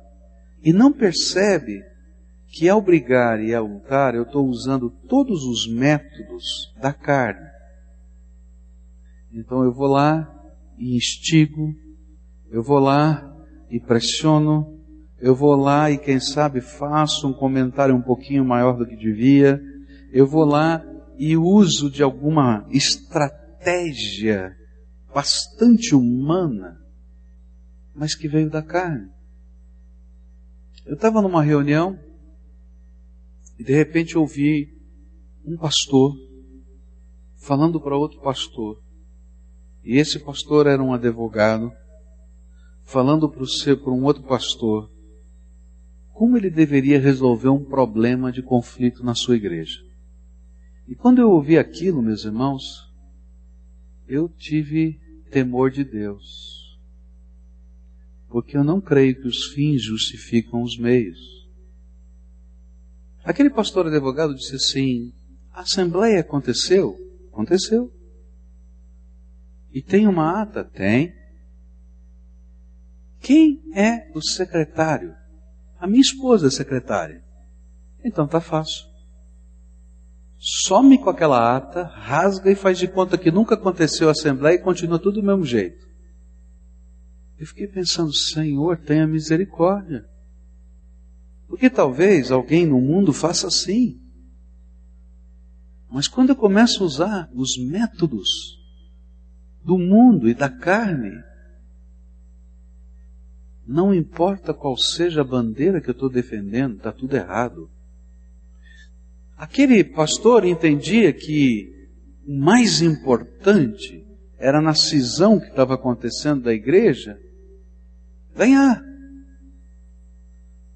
e 0.62 0.72
não 0.72 0.92
percebe 0.92 1.82
que 2.48 2.68
ao 2.68 2.80
brigar 2.80 3.40
e 3.42 3.54
ao 3.54 3.66
lutar 3.66 4.14
eu 4.14 4.22
estou 4.22 4.46
usando 4.46 4.90
todos 5.08 5.44
os 5.44 5.70
métodos 5.70 6.74
da 6.80 6.92
carne. 6.92 7.57
Então 9.32 9.62
eu 9.62 9.72
vou 9.72 9.86
lá 9.86 10.26
e 10.78 10.96
instigo, 10.96 11.74
eu 12.50 12.62
vou 12.62 12.78
lá 12.78 13.36
e 13.70 13.78
pressiono, 13.78 14.78
eu 15.18 15.34
vou 15.34 15.54
lá 15.54 15.90
e 15.90 15.98
quem 15.98 16.18
sabe 16.18 16.60
faço 16.60 17.28
um 17.28 17.32
comentário 17.32 17.94
um 17.94 18.02
pouquinho 18.02 18.44
maior 18.44 18.76
do 18.76 18.86
que 18.86 18.96
devia, 18.96 19.60
eu 20.12 20.26
vou 20.26 20.44
lá 20.44 20.84
e 21.18 21.36
uso 21.36 21.90
de 21.90 22.02
alguma 22.02 22.66
estratégia 22.70 24.56
bastante 25.12 25.94
humana, 25.94 26.80
mas 27.94 28.14
que 28.14 28.28
veio 28.28 28.48
da 28.48 28.62
carne. 28.62 29.10
Eu 30.86 30.94
estava 30.94 31.20
numa 31.20 31.42
reunião 31.42 31.98
e 33.58 33.64
de 33.64 33.74
repente 33.74 34.16
ouvi 34.16 34.74
um 35.44 35.56
pastor 35.56 36.14
falando 37.36 37.80
para 37.80 37.96
outro 37.96 38.20
pastor 38.20 38.80
e 39.84 39.96
esse 39.96 40.18
pastor 40.18 40.66
era 40.66 40.82
um 40.82 40.92
advogado, 40.92 41.72
falando 42.84 43.28
para 43.28 43.90
um 43.92 44.04
outro 44.04 44.22
pastor 44.22 44.90
como 46.18 46.36
ele 46.36 46.50
deveria 46.50 46.98
resolver 46.98 47.48
um 47.48 47.64
problema 47.64 48.32
de 48.32 48.42
conflito 48.42 49.04
na 49.04 49.14
sua 49.14 49.36
igreja. 49.36 49.78
E 50.88 50.94
quando 50.96 51.20
eu 51.20 51.30
ouvi 51.30 51.56
aquilo, 51.56 52.02
meus 52.02 52.24
irmãos, 52.24 52.92
eu 54.08 54.28
tive 54.28 54.98
temor 55.30 55.70
de 55.70 55.84
Deus. 55.84 56.76
Porque 58.28 58.56
eu 58.56 58.64
não 58.64 58.80
creio 58.80 59.14
que 59.14 59.28
os 59.28 59.52
fins 59.52 59.80
justificam 59.80 60.60
os 60.60 60.76
meios. 60.76 61.48
Aquele 63.22 63.48
pastor 63.48 63.86
advogado 63.86 64.34
disse 64.34 64.56
assim: 64.56 65.12
a 65.52 65.60
assembleia 65.60 66.18
aconteceu? 66.18 66.96
Aconteceu. 67.32 67.92
E 69.72 69.82
tem 69.82 70.06
uma 70.06 70.42
ata? 70.42 70.64
Tem. 70.64 71.14
Quem 73.20 73.62
é 73.74 74.10
o 74.14 74.22
secretário? 74.22 75.14
A 75.78 75.86
minha 75.86 76.00
esposa 76.00 76.48
é 76.48 76.50
secretária. 76.50 77.22
Então 78.04 78.26
tá 78.26 78.40
fácil. 78.40 78.86
Some 80.38 80.98
com 80.98 81.10
aquela 81.10 81.56
ata, 81.56 81.84
rasga 81.84 82.50
e 82.50 82.54
faz 82.54 82.78
de 82.78 82.86
conta 82.86 83.18
que 83.18 83.30
nunca 83.30 83.54
aconteceu 83.54 84.08
a 84.08 84.12
assembleia 84.12 84.54
e 84.54 84.62
continua 84.62 84.98
tudo 84.98 85.20
do 85.20 85.26
mesmo 85.26 85.44
jeito. 85.44 85.86
Eu 87.38 87.46
fiquei 87.46 87.66
pensando, 87.66 88.12
Senhor, 88.12 88.78
tenha 88.78 89.06
misericórdia. 89.06 90.08
Porque 91.46 91.68
talvez 91.68 92.30
alguém 92.30 92.66
no 92.66 92.80
mundo 92.80 93.12
faça 93.12 93.48
assim. 93.48 94.00
Mas 95.90 96.06
quando 96.06 96.30
eu 96.30 96.36
começo 96.36 96.82
a 96.82 96.86
usar 96.86 97.30
os 97.34 97.56
métodos 97.56 98.57
do 99.68 99.76
mundo 99.76 100.26
e 100.26 100.32
da 100.32 100.48
carne, 100.48 101.22
não 103.66 103.94
importa 103.94 104.54
qual 104.54 104.78
seja 104.78 105.20
a 105.20 105.24
bandeira 105.24 105.78
que 105.78 105.90
eu 105.90 105.92
estou 105.92 106.08
defendendo, 106.08 106.78
está 106.78 106.90
tudo 106.90 107.14
errado. 107.14 107.70
Aquele 109.36 109.84
pastor 109.84 110.46
entendia 110.46 111.12
que 111.12 111.86
o 112.26 112.32
mais 112.34 112.80
importante 112.80 114.06
era 114.38 114.62
na 114.62 114.74
cisão 114.74 115.38
que 115.38 115.48
estava 115.48 115.74
acontecendo 115.74 116.44
da 116.44 116.54
igreja 116.54 117.20
ganhar. 118.34 118.82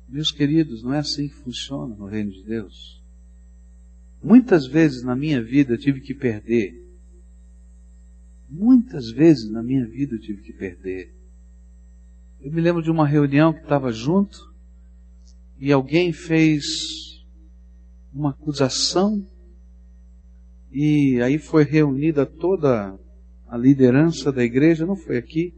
Meus 0.07 0.31
queridos, 0.31 0.83
não 0.83 0.93
é 0.93 0.99
assim 0.99 1.29
que 1.29 1.35
funciona 1.37 1.97
no 1.97 2.05
reino 2.05 2.31
de 2.31 2.43
Deus. 2.43 3.03
Muitas 4.23 4.67
vezes 4.67 5.03
na 5.03 5.17
minha 5.17 5.43
vida 5.43 5.73
eu 5.73 5.79
tive 5.79 6.03
que 6.03 6.13
perder. 6.13 6.92
Muitas 8.55 9.11
vezes 9.11 9.51
na 9.51 9.63
minha 9.63 9.87
vida 9.87 10.15
eu 10.15 10.21
tive 10.21 10.43
que 10.43 10.53
perder. 10.53 11.11
Eu 12.39 12.53
me 12.53 12.61
lembro 12.61 12.83
de 12.83 12.91
uma 12.91 13.07
reunião 13.07 13.51
que 13.51 13.63
estava 13.63 13.91
junto 13.91 14.53
e 15.59 15.73
alguém 15.73 16.13
fez 16.13 17.25
uma 18.13 18.29
acusação 18.29 19.27
e 20.71 21.19
aí 21.23 21.39
foi 21.39 21.65
reunida 21.65 22.27
toda 22.27 22.95
a 23.49 23.57
liderança 23.57 24.31
da 24.31 24.45
igreja, 24.45 24.85
não 24.85 24.97
foi 24.97 25.17
aqui, 25.17 25.55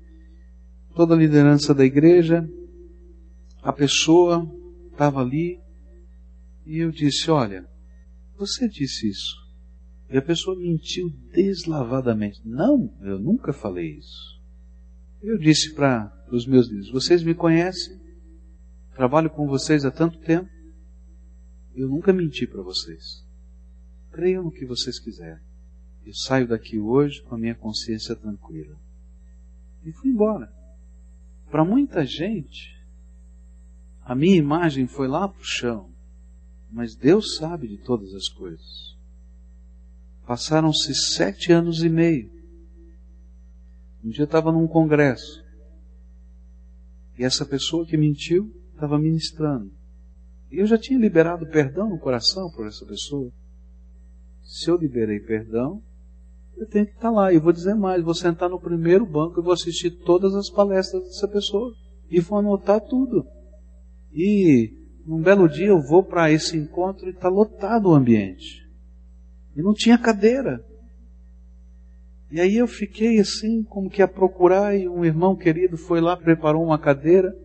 toda 0.94 1.14
a 1.14 1.18
liderança 1.18 1.74
da 1.74 1.84
igreja 1.84 2.48
a 3.60 3.72
pessoa 3.72 4.48
estava 4.92 5.20
ali 5.20 5.58
e 6.64 6.78
eu 6.78 6.92
disse: 6.92 7.28
Olha, 7.28 7.66
você 8.38 8.68
disse 8.68 9.08
isso. 9.08 9.43
E 10.14 10.16
a 10.16 10.22
pessoa 10.22 10.56
mentiu 10.56 11.10
deslavadamente. 11.32 12.40
Não, 12.44 12.96
eu 13.00 13.18
nunca 13.18 13.52
falei 13.52 13.98
isso. 13.98 14.40
Eu 15.20 15.36
disse 15.36 15.74
para 15.74 16.08
os 16.30 16.46
meus 16.46 16.68
líderes: 16.68 16.92
Vocês 16.92 17.24
me 17.24 17.34
conhecem, 17.34 18.00
trabalho 18.94 19.28
com 19.28 19.48
vocês 19.48 19.84
há 19.84 19.90
tanto 19.90 20.20
tempo, 20.20 20.48
eu 21.74 21.88
nunca 21.88 22.12
menti 22.12 22.46
para 22.46 22.62
vocês. 22.62 23.26
Creiam 24.12 24.44
no 24.44 24.52
que 24.52 24.64
vocês 24.64 25.00
quiserem. 25.00 25.42
Eu 26.06 26.14
saio 26.14 26.46
daqui 26.46 26.78
hoje 26.78 27.20
com 27.24 27.34
a 27.34 27.38
minha 27.38 27.56
consciência 27.56 28.14
tranquila. 28.14 28.76
E 29.84 29.90
fui 29.90 30.10
embora. 30.10 30.48
Para 31.50 31.64
muita 31.64 32.06
gente, 32.06 32.80
a 34.04 34.14
minha 34.14 34.36
imagem 34.36 34.86
foi 34.86 35.08
lá 35.08 35.26
para 35.26 35.40
o 35.40 35.44
chão, 35.44 35.90
mas 36.70 36.94
Deus 36.94 37.34
sabe 37.34 37.66
de 37.66 37.78
todas 37.78 38.14
as 38.14 38.28
coisas. 38.28 38.83
Passaram-se 40.26 40.94
sete 40.94 41.52
anos 41.52 41.82
e 41.82 41.88
meio. 41.88 42.30
Um 44.04 44.10
dia 44.10 44.22
eu 44.22 44.26
estava 44.26 44.52
num 44.52 44.66
congresso 44.66 45.44
e 47.18 47.24
essa 47.24 47.44
pessoa 47.44 47.86
que 47.86 47.96
mentiu 47.96 48.52
estava 48.74 48.98
ministrando. 48.98 49.70
E 50.50 50.58
eu 50.58 50.66
já 50.66 50.76
tinha 50.76 50.98
liberado 50.98 51.46
perdão 51.46 51.88
no 51.88 51.98
coração 51.98 52.50
por 52.50 52.66
essa 52.66 52.84
pessoa. 52.84 53.30
Se 54.42 54.68
eu 54.68 54.76
liberei 54.76 55.20
perdão, 55.20 55.82
eu 56.56 56.66
tenho 56.66 56.86
que 56.86 56.92
estar 56.92 57.10
lá. 57.10 57.32
E 57.32 57.38
vou 57.38 57.52
dizer 57.52 57.74
mais: 57.74 58.02
vou 58.02 58.14
sentar 58.14 58.48
no 58.48 58.60
primeiro 58.60 59.06
banco 59.06 59.40
e 59.40 59.42
vou 59.42 59.52
assistir 59.52 59.90
todas 59.90 60.34
as 60.34 60.50
palestras 60.50 61.02
dessa 61.04 61.28
pessoa. 61.28 61.74
E 62.10 62.20
vou 62.20 62.38
anotar 62.38 62.80
tudo. 62.80 63.26
E 64.12 64.72
um 65.06 65.20
belo 65.20 65.48
dia 65.48 65.68
eu 65.68 65.80
vou 65.80 66.02
para 66.02 66.30
esse 66.30 66.56
encontro 66.56 67.06
e 67.06 67.10
está 67.10 67.28
lotado 67.28 67.88
o 67.88 67.94
ambiente. 67.94 68.63
E 69.56 69.62
não 69.62 69.72
tinha 69.72 69.98
cadeira. 69.98 70.64
E 72.30 72.40
aí 72.40 72.56
eu 72.56 72.66
fiquei 72.66 73.20
assim, 73.20 73.62
como 73.62 73.88
que 73.88 74.02
a 74.02 74.08
procurar, 74.08 74.76
e 74.76 74.88
um 74.88 75.04
irmão 75.04 75.36
querido 75.36 75.76
foi 75.76 76.00
lá, 76.00 76.16
preparou 76.16 76.64
uma 76.64 76.78
cadeira 76.78 77.36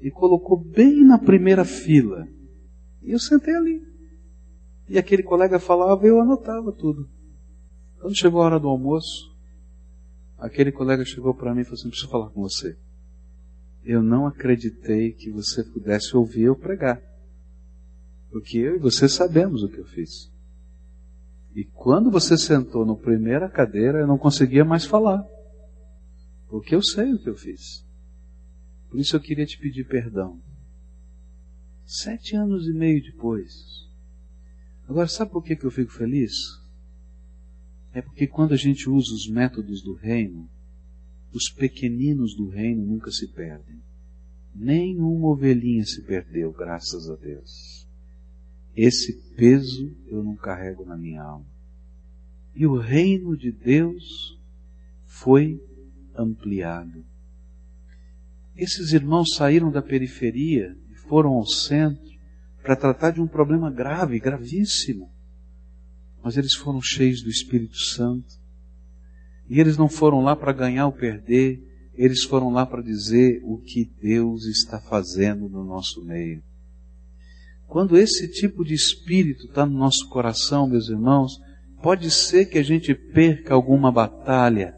e 0.00 0.10
colocou 0.10 0.56
bem 0.56 1.04
na 1.04 1.18
primeira 1.18 1.64
fila. 1.64 2.28
E 3.02 3.12
eu 3.12 3.18
sentei 3.18 3.54
ali. 3.54 3.82
E 4.88 4.98
aquele 4.98 5.22
colega 5.22 5.58
falava 5.58 6.06
eu 6.06 6.20
anotava 6.20 6.70
tudo. 6.70 7.08
Quando 8.00 8.16
chegou 8.16 8.40
a 8.40 8.44
hora 8.44 8.60
do 8.60 8.68
almoço, 8.68 9.34
aquele 10.38 10.70
colega 10.70 11.04
chegou 11.04 11.34
para 11.34 11.54
mim 11.54 11.62
e 11.62 11.64
falou 11.64 11.74
assim: 11.74 11.88
preciso 11.88 12.10
falar 12.10 12.30
com 12.30 12.42
você 12.42 12.76
eu 13.86 14.02
não 14.02 14.26
acreditei 14.26 15.12
que 15.12 15.30
você 15.30 15.62
pudesse 15.62 16.16
ouvir 16.16 16.42
eu 16.42 16.56
pregar. 16.56 17.00
Porque 18.30 18.58
eu 18.58 18.74
e 18.74 18.78
você 18.80 19.08
sabemos 19.08 19.62
o 19.62 19.68
que 19.68 19.78
eu 19.78 19.86
fiz. 19.86 20.28
E 21.56 21.64
quando 21.64 22.10
você 22.10 22.36
sentou 22.36 22.84
na 22.84 22.94
primeira 22.94 23.48
cadeira, 23.48 24.00
eu 24.00 24.06
não 24.06 24.18
conseguia 24.18 24.62
mais 24.62 24.84
falar. 24.84 25.26
Porque 26.50 26.74
eu 26.74 26.82
sei 26.82 27.14
o 27.14 27.18
que 27.18 27.30
eu 27.30 27.34
fiz. 27.34 27.82
Por 28.90 29.00
isso 29.00 29.16
eu 29.16 29.20
queria 29.20 29.46
te 29.46 29.58
pedir 29.58 29.88
perdão. 29.88 30.38
Sete 31.86 32.36
anos 32.36 32.68
e 32.68 32.74
meio 32.74 33.02
depois. 33.02 33.88
Agora, 34.86 35.08
sabe 35.08 35.30
por 35.30 35.42
que, 35.42 35.56
que 35.56 35.64
eu 35.64 35.70
fico 35.70 35.90
feliz? 35.92 36.34
É 37.94 38.02
porque 38.02 38.26
quando 38.26 38.52
a 38.52 38.58
gente 38.58 38.90
usa 38.90 39.14
os 39.14 39.26
métodos 39.26 39.80
do 39.80 39.94
reino, 39.94 40.46
os 41.32 41.48
pequeninos 41.48 42.36
do 42.36 42.50
reino 42.50 42.84
nunca 42.84 43.10
se 43.10 43.28
perdem. 43.28 43.80
Nenhuma 44.54 45.28
ovelhinha 45.28 45.86
se 45.86 46.02
perdeu, 46.02 46.52
graças 46.52 47.08
a 47.08 47.16
Deus. 47.16 47.85
Esse 48.76 49.14
peso 49.34 49.96
eu 50.06 50.22
não 50.22 50.36
carrego 50.36 50.84
na 50.84 50.96
minha 50.96 51.22
alma. 51.22 51.46
E 52.54 52.66
o 52.66 52.76
reino 52.76 53.36
de 53.36 53.50
Deus 53.50 54.38
foi 55.04 55.58
ampliado. 56.14 57.04
Esses 58.54 58.92
irmãos 58.92 59.34
saíram 59.34 59.70
da 59.70 59.80
periferia 59.80 60.76
e 60.90 60.94
foram 60.94 61.30
ao 61.30 61.46
centro 61.46 62.04
para 62.62 62.76
tratar 62.76 63.12
de 63.12 63.20
um 63.20 63.26
problema 63.26 63.70
grave, 63.70 64.18
gravíssimo. 64.18 65.10
Mas 66.22 66.36
eles 66.36 66.54
foram 66.54 66.80
cheios 66.82 67.22
do 67.22 67.30
Espírito 67.30 67.78
Santo 67.78 68.38
e 69.48 69.60
eles 69.60 69.76
não 69.76 69.88
foram 69.88 70.22
lá 70.22 70.34
para 70.34 70.52
ganhar 70.52 70.86
ou 70.86 70.92
perder, 70.92 71.62
eles 71.94 72.24
foram 72.24 72.50
lá 72.50 72.66
para 72.66 72.82
dizer 72.82 73.40
o 73.44 73.58
que 73.58 73.90
Deus 74.02 74.44
está 74.44 74.80
fazendo 74.80 75.48
no 75.48 75.64
nosso 75.64 76.04
meio. 76.04 76.42
Quando 77.66 77.98
esse 77.98 78.28
tipo 78.28 78.64
de 78.64 78.74
espírito 78.74 79.46
está 79.46 79.66
no 79.66 79.76
nosso 79.76 80.08
coração, 80.08 80.68
meus 80.68 80.88
irmãos, 80.88 81.40
pode 81.82 82.10
ser 82.10 82.46
que 82.46 82.58
a 82.58 82.62
gente 82.62 82.94
perca 82.94 83.54
alguma 83.54 83.90
batalha, 83.90 84.74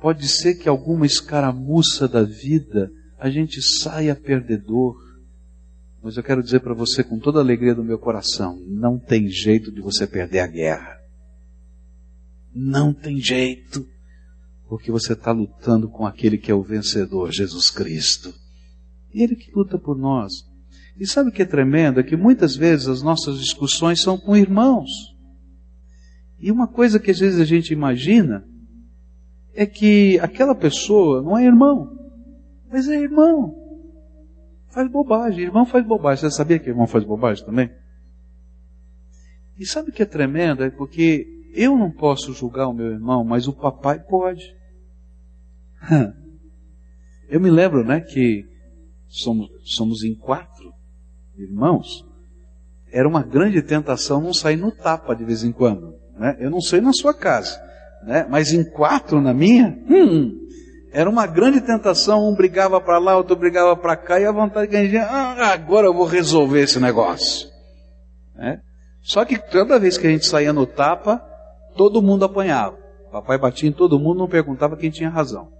pode 0.00 0.28
ser 0.28 0.54
que 0.54 0.68
alguma 0.68 1.06
escaramuça 1.06 2.08
da 2.08 2.22
vida 2.22 2.90
a 3.18 3.30
gente 3.30 3.60
saia 3.62 4.14
perdedor. 4.14 4.96
Mas 6.02 6.16
eu 6.16 6.22
quero 6.22 6.42
dizer 6.42 6.60
para 6.60 6.74
você 6.74 7.02
com 7.02 7.18
toda 7.18 7.38
a 7.38 7.42
alegria 7.42 7.74
do 7.74 7.84
meu 7.84 7.98
coração: 7.98 8.60
não 8.66 8.98
tem 8.98 9.28
jeito 9.28 9.72
de 9.72 9.80
você 9.80 10.06
perder 10.06 10.40
a 10.40 10.46
guerra. 10.46 10.96
Não 12.54 12.92
tem 12.94 13.20
jeito, 13.20 13.86
porque 14.68 14.90
você 14.90 15.12
está 15.12 15.30
lutando 15.30 15.88
com 15.88 16.06
aquele 16.06 16.38
que 16.38 16.50
é 16.50 16.54
o 16.54 16.62
vencedor, 16.62 17.30
Jesus 17.30 17.70
Cristo. 17.70 18.32
Ele 19.12 19.36
que 19.36 19.52
luta 19.52 19.78
por 19.78 19.96
nós. 19.96 20.44
E 20.98 21.06
sabe 21.06 21.28
o 21.28 21.32
que 21.32 21.42
é 21.42 21.46
tremendo? 21.46 22.00
É 22.00 22.02
que 22.02 22.16
muitas 22.16 22.56
vezes 22.56 22.88
as 22.88 23.02
nossas 23.02 23.38
discussões 23.38 24.00
são 24.00 24.16
com 24.16 24.36
irmãos. 24.36 24.90
E 26.38 26.50
uma 26.50 26.66
coisa 26.66 26.98
que 26.98 27.10
às 27.10 27.18
vezes 27.18 27.40
a 27.40 27.44
gente 27.44 27.72
imagina 27.72 28.46
é 29.54 29.66
que 29.66 30.18
aquela 30.20 30.54
pessoa 30.54 31.22
não 31.22 31.36
é 31.36 31.44
irmão, 31.44 31.96
mas 32.70 32.88
é 32.88 33.00
irmão. 33.00 33.54
Faz 34.70 34.90
bobagem, 34.90 35.44
irmão 35.44 35.64
faz 35.64 35.86
bobagem. 35.86 36.28
Você 36.28 36.36
sabia 36.36 36.58
que 36.58 36.68
irmão 36.68 36.86
faz 36.86 37.04
bobagem 37.04 37.44
também? 37.44 37.70
E 39.58 39.64
sabe 39.66 39.90
o 39.90 39.92
que 39.92 40.02
é 40.02 40.06
tremendo? 40.06 40.62
É 40.62 40.70
porque 40.70 41.26
eu 41.54 41.76
não 41.76 41.90
posso 41.90 42.34
julgar 42.34 42.68
o 42.68 42.74
meu 42.74 42.88
irmão, 42.88 43.24
mas 43.24 43.48
o 43.48 43.52
papai 43.52 43.98
pode. 43.98 44.54
Eu 47.28 47.40
me 47.40 47.50
lembro, 47.50 47.82
né, 47.84 48.00
que 48.00 48.46
somos, 49.08 49.48
somos 49.64 50.04
em 50.04 50.14
quatro 50.14 50.55
irmãos. 51.38 52.04
era 52.92 53.06
uma 53.06 53.22
grande 53.22 53.60
tentação 53.62 54.20
não 54.20 54.32
sair 54.32 54.56
no 54.56 54.70
tapa 54.72 55.14
de 55.14 55.24
vez 55.24 55.42
em 55.44 55.52
quando. 55.52 55.94
Né? 56.18 56.36
Eu 56.40 56.50
não 56.50 56.60
sei 56.60 56.80
na 56.80 56.92
sua 56.92 57.12
casa, 57.12 57.60
né? 58.04 58.26
mas 58.28 58.52
em 58.52 58.64
quatro 58.64 59.20
na 59.20 59.34
minha, 59.34 59.78
hum, 59.88 60.46
era 60.96 61.10
uma 61.10 61.26
grande 61.26 61.60
tentação. 61.60 62.26
Um 62.26 62.34
brigava 62.34 62.80
para 62.80 62.98
lá, 62.98 63.16
outro 63.16 63.36
brigava 63.36 63.76
para 63.76 63.96
cá, 63.96 64.18
e 64.18 64.24
a 64.24 64.32
vontade 64.32 64.68
que 64.68 64.76
a 64.76 64.82
gente, 64.82 64.96
ah, 64.96 65.52
agora 65.52 65.86
eu 65.86 65.92
vou 65.92 66.06
resolver 66.06 66.62
esse 66.62 66.80
negócio. 66.80 67.48
Né? 68.34 68.62
Só 69.02 69.22
que 69.24 69.38
toda 69.38 69.78
vez 69.78 69.98
que 69.98 70.06
a 70.06 70.10
gente 70.10 70.26
saía 70.26 70.54
no 70.54 70.66
tapa, 70.66 71.22
todo 71.76 72.00
mundo 72.00 72.24
apanhava. 72.24 72.78
Papai 73.12 73.36
batia 73.36 73.68
em 73.68 73.72
todo 73.72 74.00
mundo, 74.00 74.18
não 74.18 74.28
perguntava 74.28 74.76
quem 74.76 74.90
tinha 74.90 75.10
razão. 75.10 75.52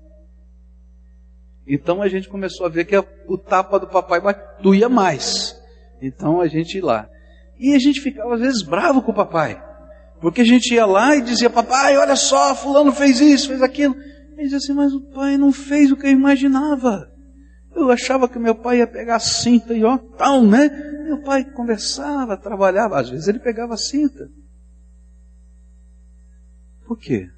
Então 1.66 2.00
a 2.00 2.08
gente 2.08 2.28
começou 2.30 2.64
a 2.64 2.70
ver 2.70 2.86
que 2.86 2.96
o 2.96 3.36
tapa 3.36 3.78
do 3.78 3.88
papai 3.88 4.20
doía 4.62 4.88
mais. 4.88 5.54
Então 6.00 6.40
a 6.40 6.48
gente 6.48 6.76
ia 6.76 6.84
lá. 6.84 7.08
E 7.58 7.74
a 7.74 7.78
gente 7.78 8.00
ficava 8.00 8.34
às 8.34 8.40
vezes 8.40 8.62
bravo 8.62 9.02
com 9.02 9.12
o 9.12 9.14
papai. 9.14 9.62
Porque 10.20 10.40
a 10.40 10.44
gente 10.44 10.74
ia 10.74 10.86
lá 10.86 11.14
e 11.16 11.22
dizia, 11.22 11.50
papai, 11.50 11.96
olha 11.96 12.16
só, 12.16 12.54
fulano 12.54 12.92
fez 12.92 13.20
isso, 13.20 13.48
fez 13.48 13.62
aquilo. 13.62 13.94
Ele 14.32 14.42
dizia 14.42 14.58
assim, 14.58 14.72
mas 14.72 14.92
o 14.92 15.00
pai 15.00 15.36
não 15.36 15.52
fez 15.52 15.90
o 15.90 15.96
que 15.96 16.06
eu 16.06 16.10
imaginava. 16.10 17.10
Eu 17.74 17.90
achava 17.90 18.28
que 18.28 18.38
meu 18.38 18.54
pai 18.54 18.78
ia 18.78 18.86
pegar 18.86 19.16
a 19.16 19.20
cinta 19.20 19.74
e 19.74 19.84
ó, 19.84 19.98
tal, 19.98 20.42
né? 20.42 20.68
Meu 21.04 21.22
pai 21.22 21.44
conversava, 21.44 22.36
trabalhava, 22.36 22.98
às 22.98 23.10
vezes 23.10 23.28
ele 23.28 23.38
pegava 23.38 23.74
a 23.74 23.78
cinta. 23.78 24.30
Por 26.86 26.98
quê? 26.98 27.28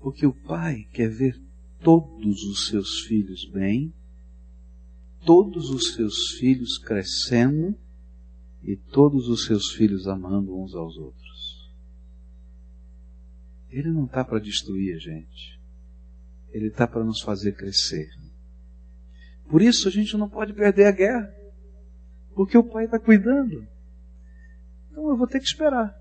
Porque 0.00 0.26
o 0.26 0.32
pai 0.32 0.86
quer 0.92 1.08
ver 1.08 1.36
todos 1.82 2.42
os 2.44 2.68
seus 2.68 3.00
filhos 3.00 3.44
bem, 3.52 3.92
todos 5.24 5.70
os 5.70 5.94
seus 5.94 6.32
filhos 6.38 6.78
crescendo 6.78 7.74
e 8.62 8.76
todos 8.76 9.28
os 9.28 9.44
seus 9.44 9.72
filhos 9.72 10.06
amando 10.06 10.56
uns 10.58 10.74
aos 10.74 10.96
outros. 10.96 11.70
Ele 13.70 13.90
não 13.90 14.04
está 14.04 14.24
para 14.24 14.40
destruir 14.40 14.96
a 14.96 14.98
gente. 14.98 15.60
Ele 16.52 16.66
está 16.66 16.86
para 16.86 17.04
nos 17.04 17.20
fazer 17.20 17.52
crescer. 17.52 18.10
Por 19.48 19.62
isso 19.62 19.88
a 19.88 19.90
gente 19.90 20.16
não 20.16 20.28
pode 20.28 20.52
perder 20.52 20.86
a 20.86 20.92
guerra. 20.92 21.32
Porque 22.34 22.58
o 22.58 22.64
Pai 22.64 22.84
está 22.84 22.98
cuidando. 22.98 23.66
Então 24.90 25.08
eu 25.08 25.16
vou 25.16 25.26
ter 25.26 25.38
que 25.38 25.46
esperar. 25.46 25.96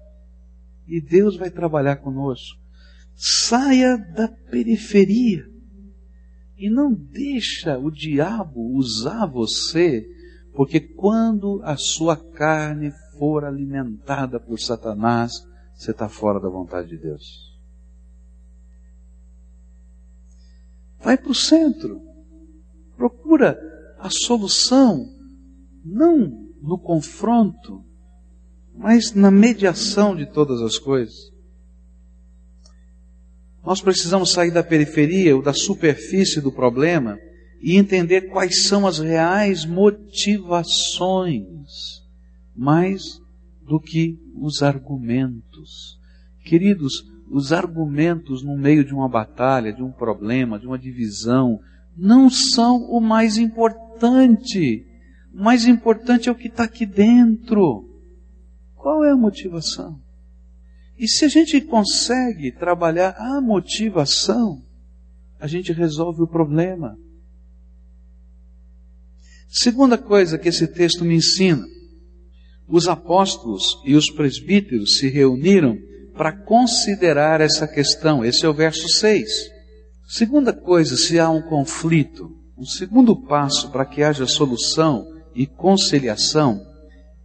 E 0.87 0.99
Deus 0.99 1.37
vai 1.37 1.51
trabalhar 1.51 1.97
conosco. 1.97 2.59
Saia 3.15 3.97
da 3.97 4.27
periferia. 4.27 5.47
E 6.59 6.69
não 6.69 6.93
deixa 6.93 7.79
o 7.79 7.89
diabo 7.89 8.75
usar 8.75 9.25
você 9.25 10.05
porque 10.53 10.81
quando 10.81 11.61
a 11.63 11.77
sua 11.77 12.17
carne 12.17 12.91
for 13.17 13.45
alimentada 13.45 14.41
por 14.41 14.59
Satanás, 14.59 15.47
você 15.73 15.91
está 15.91 16.09
fora 16.09 16.37
da 16.37 16.49
vontade 16.49 16.89
de 16.89 16.97
Deus. 16.97 17.57
Vai 20.99 21.17
para 21.17 21.31
o 21.31 21.35
centro. 21.35 22.01
Procura 22.97 23.57
a 23.97 24.09
solução, 24.09 25.05
não 25.85 26.49
no 26.61 26.77
confronto, 26.77 27.81
mas 28.75 29.13
na 29.13 29.31
mediação 29.31 30.13
de 30.13 30.25
todas 30.25 30.61
as 30.61 30.77
coisas. 30.77 31.31
Nós 33.69 33.81
precisamos 33.81 34.31
sair 34.31 34.49
da 34.49 34.63
periferia 34.63 35.35
ou 35.35 35.43
da 35.43 35.53
superfície 35.53 36.41
do 36.41 36.51
problema 36.51 37.19
e 37.61 37.77
entender 37.77 38.21
quais 38.21 38.63
são 38.63 38.87
as 38.87 38.97
reais 38.97 39.63
motivações, 39.63 41.43
mais 42.55 43.21
do 43.61 43.79
que 43.79 44.17
os 44.35 44.63
argumentos. 44.63 45.99
Queridos, 46.43 47.05
os 47.29 47.53
argumentos 47.53 48.41
no 48.41 48.57
meio 48.57 48.83
de 48.83 48.91
uma 48.91 49.07
batalha, 49.07 49.71
de 49.71 49.83
um 49.83 49.91
problema, 49.91 50.57
de 50.57 50.65
uma 50.65 50.79
divisão, 50.79 51.59
não 51.95 52.27
são 52.27 52.77
o 52.89 52.99
mais 52.99 53.37
importante. 53.37 54.83
O 55.31 55.43
mais 55.43 55.67
importante 55.67 56.27
é 56.27 56.31
o 56.31 56.35
que 56.35 56.47
está 56.47 56.63
aqui 56.63 56.87
dentro. 56.87 57.87
Qual 58.73 59.05
é 59.05 59.11
a 59.11 59.15
motivação? 59.15 60.01
E 60.99 61.07
se 61.07 61.23
a 61.23 61.29
gente 61.29 61.61
consegue 61.61 62.51
trabalhar 62.51 63.15
a 63.17 63.39
motivação, 63.39 64.61
a 65.39 65.47
gente 65.47 65.71
resolve 65.71 66.21
o 66.21 66.27
problema. 66.27 66.99
Segunda 69.47 69.97
coisa 69.97 70.37
que 70.37 70.49
esse 70.49 70.67
texto 70.67 71.05
me 71.05 71.15
ensina: 71.15 71.65
os 72.67 72.89
apóstolos 72.89 73.81
e 73.85 73.95
os 73.95 74.11
presbíteros 74.11 74.97
se 74.97 75.07
reuniram 75.07 75.77
para 76.17 76.33
considerar 76.33 77.39
essa 77.39 77.65
questão. 77.65 78.25
Esse 78.25 78.45
é 78.45 78.49
o 78.49 78.53
verso 78.53 78.89
6. 78.89 79.49
Segunda 80.05 80.51
coisa, 80.51 80.97
se 80.97 81.17
há 81.17 81.29
um 81.29 81.41
conflito, 81.41 82.29
um 82.57 82.65
segundo 82.65 83.15
passo 83.15 83.71
para 83.71 83.85
que 83.85 84.03
haja 84.03 84.27
solução 84.27 85.07
e 85.33 85.47
conciliação 85.47 86.61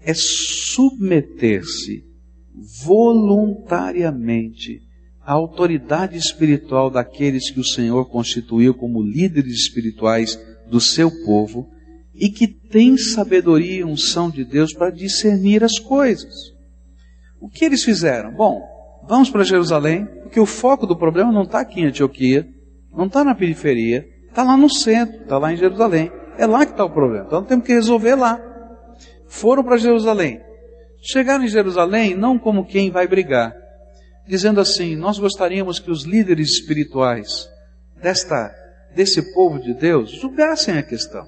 é 0.00 0.14
submeter-se 0.14 2.13
voluntariamente 2.54 4.80
à 5.20 5.32
autoridade 5.32 6.16
espiritual 6.16 6.90
daqueles 6.90 7.50
que 7.50 7.58
o 7.58 7.64
Senhor 7.64 8.04
constituiu 8.06 8.74
como 8.74 9.02
líderes 9.02 9.54
espirituais 9.54 10.38
do 10.70 10.80
seu 10.80 11.10
povo 11.24 11.68
e 12.14 12.28
que 12.28 12.46
tem 12.46 12.96
sabedoria 12.96 13.80
e 13.80 13.84
unção 13.84 14.30
de 14.30 14.44
Deus 14.44 14.72
para 14.72 14.90
discernir 14.90 15.64
as 15.64 15.78
coisas. 15.78 16.54
O 17.40 17.48
que 17.48 17.64
eles 17.64 17.82
fizeram? 17.82 18.32
Bom, 18.32 18.62
vamos 19.08 19.30
para 19.30 19.42
Jerusalém, 19.42 20.06
porque 20.22 20.38
o 20.38 20.46
foco 20.46 20.86
do 20.86 20.96
problema 20.96 21.32
não 21.32 21.42
está 21.42 21.60
aqui 21.60 21.80
em 21.80 21.86
Antioquia, 21.86 22.48
não 22.96 23.06
está 23.06 23.24
na 23.24 23.34
periferia, 23.34 24.06
está 24.28 24.44
lá 24.44 24.56
no 24.56 24.70
centro, 24.70 25.22
está 25.22 25.38
lá 25.38 25.52
em 25.52 25.56
Jerusalém. 25.56 26.12
É 26.38 26.46
lá 26.46 26.64
que 26.64 26.72
está 26.72 26.84
o 26.84 26.90
problema. 26.90 27.26
Então 27.26 27.44
temos 27.44 27.66
que 27.66 27.72
resolver 27.72 28.14
lá. 28.14 28.40
Foram 29.26 29.64
para 29.64 29.76
Jerusalém. 29.76 30.40
Chegaram 31.04 31.44
em 31.44 31.48
Jerusalém 31.48 32.16
não 32.16 32.38
como 32.38 32.64
quem 32.64 32.90
vai 32.90 33.06
brigar, 33.06 33.54
dizendo 34.26 34.58
assim: 34.58 34.96
Nós 34.96 35.18
gostaríamos 35.18 35.78
que 35.78 35.90
os 35.90 36.04
líderes 36.04 36.52
espirituais 36.52 37.46
desta, 38.02 38.50
desse 38.94 39.34
povo 39.34 39.60
de 39.60 39.74
Deus 39.74 40.10
julgassem 40.10 40.78
a 40.78 40.82
questão. 40.82 41.26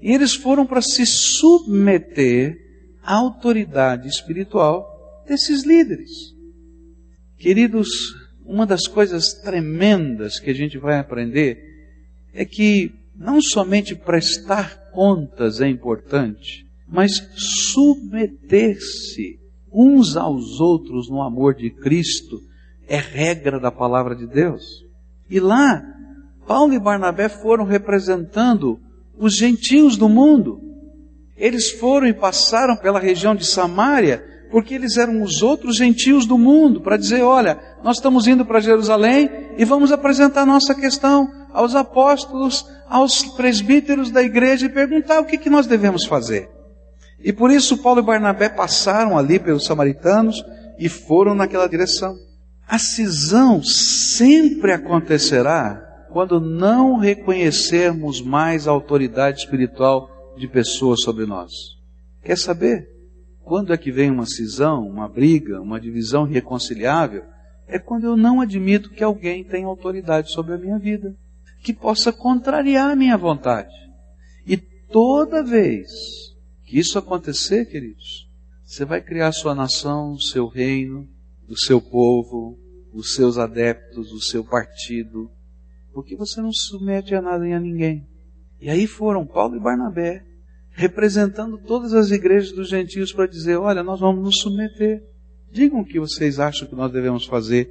E 0.00 0.12
eles 0.12 0.34
foram 0.34 0.66
para 0.66 0.80
se 0.80 1.04
submeter 1.04 2.56
à 3.02 3.14
autoridade 3.14 4.08
espiritual 4.08 5.22
desses 5.26 5.64
líderes. 5.64 6.10
Queridos, 7.36 7.88
uma 8.44 8.64
das 8.64 8.86
coisas 8.86 9.34
tremendas 9.34 10.40
que 10.40 10.48
a 10.48 10.54
gente 10.54 10.78
vai 10.78 10.98
aprender 10.98 11.58
é 12.32 12.44
que 12.46 12.90
não 13.14 13.40
somente 13.40 13.94
prestar 13.94 14.90
contas 14.92 15.60
é 15.60 15.68
importante, 15.68 16.63
mas 16.94 17.28
submeter-se 17.72 19.40
uns 19.72 20.16
aos 20.16 20.60
outros 20.60 21.10
no 21.10 21.20
amor 21.20 21.56
de 21.56 21.68
Cristo 21.68 22.38
é 22.86 22.96
regra 22.98 23.58
da 23.58 23.72
palavra 23.72 24.14
de 24.14 24.28
Deus. 24.28 24.62
E 25.28 25.40
lá, 25.40 25.82
Paulo 26.46 26.72
e 26.72 26.78
Barnabé 26.78 27.28
foram 27.28 27.64
representando 27.64 28.78
os 29.18 29.34
gentios 29.34 29.96
do 29.96 30.08
mundo. 30.08 30.60
Eles 31.36 31.72
foram 31.72 32.06
e 32.06 32.14
passaram 32.14 32.76
pela 32.76 33.00
região 33.00 33.34
de 33.34 33.44
Samaria, 33.44 34.24
porque 34.52 34.74
eles 34.74 34.96
eram 34.96 35.20
os 35.20 35.42
outros 35.42 35.76
gentios 35.76 36.26
do 36.26 36.38
mundo, 36.38 36.80
para 36.80 36.96
dizer: 36.96 37.22
olha, 37.22 37.58
nós 37.82 37.96
estamos 37.96 38.28
indo 38.28 38.46
para 38.46 38.60
Jerusalém 38.60 39.28
e 39.58 39.64
vamos 39.64 39.90
apresentar 39.90 40.46
nossa 40.46 40.76
questão 40.76 41.28
aos 41.52 41.74
apóstolos, 41.74 42.64
aos 42.88 43.24
presbíteros 43.36 44.12
da 44.12 44.22
igreja 44.22 44.66
e 44.66 44.72
perguntar 44.72 45.18
o 45.18 45.24
que, 45.24 45.36
que 45.36 45.50
nós 45.50 45.66
devemos 45.66 46.04
fazer. 46.04 46.54
E 47.24 47.32
por 47.32 47.50
isso 47.50 47.78
Paulo 47.78 48.00
e 48.00 48.04
Barnabé 48.04 48.50
passaram 48.50 49.16
ali 49.16 49.38
pelos 49.38 49.64
samaritanos 49.64 50.44
e 50.78 50.90
foram 50.90 51.34
naquela 51.34 51.66
direção. 51.66 52.14
A 52.68 52.78
cisão 52.78 53.62
sempre 53.62 54.72
acontecerá 54.72 56.06
quando 56.12 56.38
não 56.38 56.98
reconhecermos 56.98 58.20
mais 58.20 58.68
a 58.68 58.72
autoridade 58.72 59.38
espiritual 59.40 60.34
de 60.36 60.46
pessoas 60.46 61.00
sobre 61.00 61.24
nós. 61.24 61.50
Quer 62.22 62.36
saber? 62.36 62.90
Quando 63.42 63.72
é 63.72 63.78
que 63.78 63.90
vem 63.90 64.10
uma 64.10 64.26
cisão, 64.26 64.86
uma 64.86 65.08
briga, 65.08 65.62
uma 65.62 65.80
divisão 65.80 66.28
irreconciliável? 66.28 67.22
É 67.66 67.78
quando 67.78 68.04
eu 68.04 68.18
não 68.18 68.42
admito 68.42 68.90
que 68.90 69.02
alguém 69.02 69.42
tem 69.42 69.64
autoridade 69.64 70.30
sobre 70.30 70.54
a 70.54 70.58
minha 70.58 70.78
vida, 70.78 71.14
que 71.62 71.72
possa 71.72 72.12
contrariar 72.12 72.90
a 72.90 72.96
minha 72.96 73.16
vontade. 73.16 73.74
E 74.46 74.58
toda 74.58 75.42
vez 75.42 76.33
que 76.64 76.78
isso 76.78 76.98
acontecer, 76.98 77.66
queridos, 77.66 78.28
você 78.64 78.84
vai 78.84 79.00
criar 79.00 79.32
sua 79.32 79.54
nação, 79.54 80.12
o 80.12 80.20
seu 80.20 80.46
reino, 80.46 81.08
o 81.48 81.56
seu 81.56 81.80
povo, 81.80 82.58
os 82.92 83.14
seus 83.14 83.36
adeptos, 83.38 84.12
o 84.12 84.20
seu 84.20 84.44
partido, 84.44 85.30
porque 85.92 86.16
você 86.16 86.40
não 86.40 86.52
se 86.52 86.66
submete 86.66 87.14
a 87.14 87.20
nada 87.20 87.46
e 87.46 87.52
a 87.52 87.60
ninguém. 87.60 88.06
E 88.60 88.70
aí 88.70 88.86
foram 88.86 89.26
Paulo 89.26 89.56
e 89.56 89.60
Barnabé 89.60 90.24
representando 90.70 91.56
todas 91.58 91.94
as 91.94 92.10
igrejas 92.10 92.52
dos 92.52 92.68
gentios 92.68 93.12
para 93.12 93.26
dizer: 93.26 93.56
olha, 93.56 93.82
nós 93.82 94.00
vamos 94.00 94.22
nos 94.22 94.40
submeter. 94.40 95.02
Digam 95.52 95.80
o 95.80 95.84
que 95.84 96.00
vocês 96.00 96.40
acham 96.40 96.66
que 96.66 96.74
nós 96.74 96.92
devemos 96.92 97.26
fazer. 97.26 97.70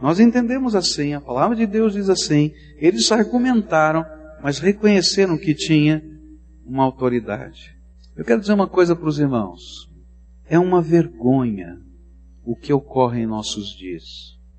Nós 0.00 0.20
entendemos 0.20 0.74
assim, 0.74 1.14
a 1.14 1.20
palavra 1.20 1.56
de 1.56 1.66
Deus 1.66 1.94
diz 1.94 2.10
assim. 2.10 2.52
Eles 2.76 3.10
argumentaram, 3.10 4.04
mas 4.42 4.58
reconheceram 4.58 5.38
que 5.38 5.54
tinha 5.54 6.02
uma 6.66 6.84
autoridade. 6.84 7.74
Eu 8.14 8.24
quero 8.24 8.40
dizer 8.40 8.52
uma 8.52 8.68
coisa 8.68 8.94
para 8.94 9.08
os 9.08 9.18
irmãos. 9.18 9.88
É 10.44 10.58
uma 10.58 10.82
vergonha 10.82 11.80
o 12.44 12.54
que 12.54 12.72
ocorre 12.72 13.22
em 13.22 13.26
nossos 13.26 13.70
dias. 13.70 14.04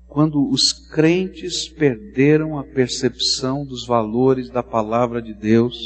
Quando 0.08 0.48
os 0.48 0.72
crentes 0.72 1.68
perderam 1.68 2.58
a 2.58 2.64
percepção 2.64 3.64
dos 3.64 3.86
valores 3.86 4.50
da 4.50 4.62
palavra 4.62 5.22
de 5.22 5.32
Deus 5.32 5.76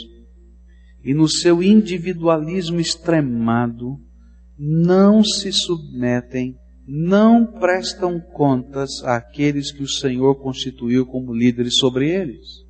e 1.05 1.13
no 1.13 1.29
seu 1.29 1.63
individualismo 1.63 2.81
extremado 2.81 3.99
não 4.59 5.23
se 5.23 5.53
submetem, 5.53 6.57
não 6.87 7.47
prestam 7.47 8.19
contas 8.19 9.03
àqueles 9.05 9.71
que 9.71 9.83
o 9.83 9.89
Senhor 9.89 10.37
constituiu 10.37 11.05
como 11.05 11.35
líderes 11.35 11.77
sobre 11.77 12.11
eles. 12.11 12.65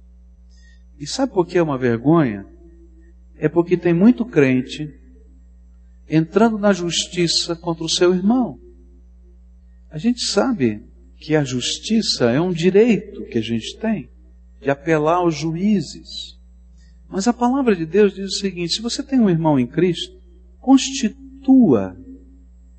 E 0.99 1.07
sabe 1.07 1.33
por 1.33 1.47
que 1.47 1.57
é 1.57 1.63
uma 1.63 1.79
vergonha? 1.79 2.45
É 3.39 3.49
porque 3.49 3.77
tem 3.77 3.95
muito 3.95 4.25
crente 4.25 4.93
entrando 6.09 6.59
na 6.59 6.73
justiça 6.73 7.55
contra 7.55 7.85
o 7.85 7.89
seu 7.89 8.15
irmão. 8.15 8.59
A 9.91 9.99
gente 9.99 10.23
sabe 10.25 10.83
que 11.17 11.35
a 11.35 11.45
justiça 11.45 12.31
é 12.31 12.41
um 12.41 12.53
direito 12.53 13.25
que 13.27 13.39
a 13.39 13.43
gente 13.43 13.77
tem 13.79 14.09
de 14.61 14.71
apelar 14.71 15.17
aos 15.17 15.37
juízes. 15.37 16.39
Mas 17.09 17.27
a 17.27 17.33
palavra 17.33 17.75
de 17.75 17.87
Deus 17.87 18.15
diz 18.15 18.27
o 18.27 18.39
seguinte: 18.39 18.75
se 18.75 18.83
você 18.83 19.03
tem 19.03 19.21
um 19.21 19.31
irmão 19.31 19.59
em 19.59 19.67
Cristo, 19.67 20.17
constitua 20.59 21.97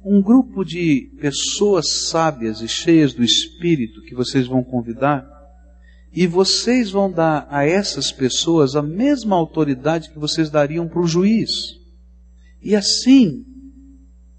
um 0.03 0.21
grupo 0.21 0.63
de 0.63 1.11
pessoas 1.19 2.07
sábias 2.09 2.61
e 2.61 2.67
cheias 2.67 3.13
do 3.13 3.23
Espírito 3.23 4.01
que 4.03 4.15
vocês 4.15 4.47
vão 4.47 4.63
convidar, 4.63 5.27
e 6.11 6.25
vocês 6.25 6.91
vão 6.91 7.11
dar 7.11 7.47
a 7.49 7.65
essas 7.65 8.11
pessoas 8.11 8.75
a 8.75 8.81
mesma 8.81 9.35
autoridade 9.35 10.09
que 10.09 10.19
vocês 10.19 10.49
dariam 10.49 10.87
para 10.87 11.01
o 11.01 11.07
juiz. 11.07 11.77
E 12.61 12.75
assim, 12.75 13.45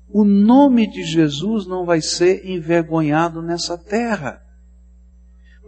o 0.09 0.25
nome 0.25 0.91
de 0.91 1.05
Jesus 1.05 1.67
não 1.67 1.85
vai 1.85 2.01
ser 2.01 2.45
envergonhado 2.49 3.41
nessa 3.41 3.79
terra. 3.79 4.43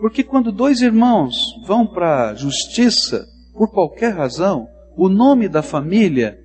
Porque 0.01 0.25
quando 0.25 0.51
dois 0.51 0.81
irmãos 0.81 1.37
vão 1.65 1.87
para 1.87 2.31
a 2.31 2.35
justiça, 2.35 3.25
por 3.53 3.71
qualquer 3.71 4.15
razão, 4.15 4.67
o 4.97 5.09
nome 5.09 5.49
da 5.49 5.63
família 5.63 6.39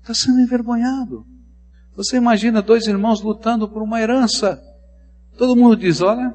está 0.00 0.14
sendo 0.14 0.40
envergonhado. 0.40 1.26
Você 1.96 2.16
imagina 2.16 2.62
dois 2.62 2.86
irmãos 2.86 3.20
lutando 3.20 3.68
por 3.68 3.82
uma 3.82 4.00
herança. 4.00 4.62
Todo 5.36 5.56
mundo 5.56 5.76
diz: 5.76 6.00
olha, 6.00 6.32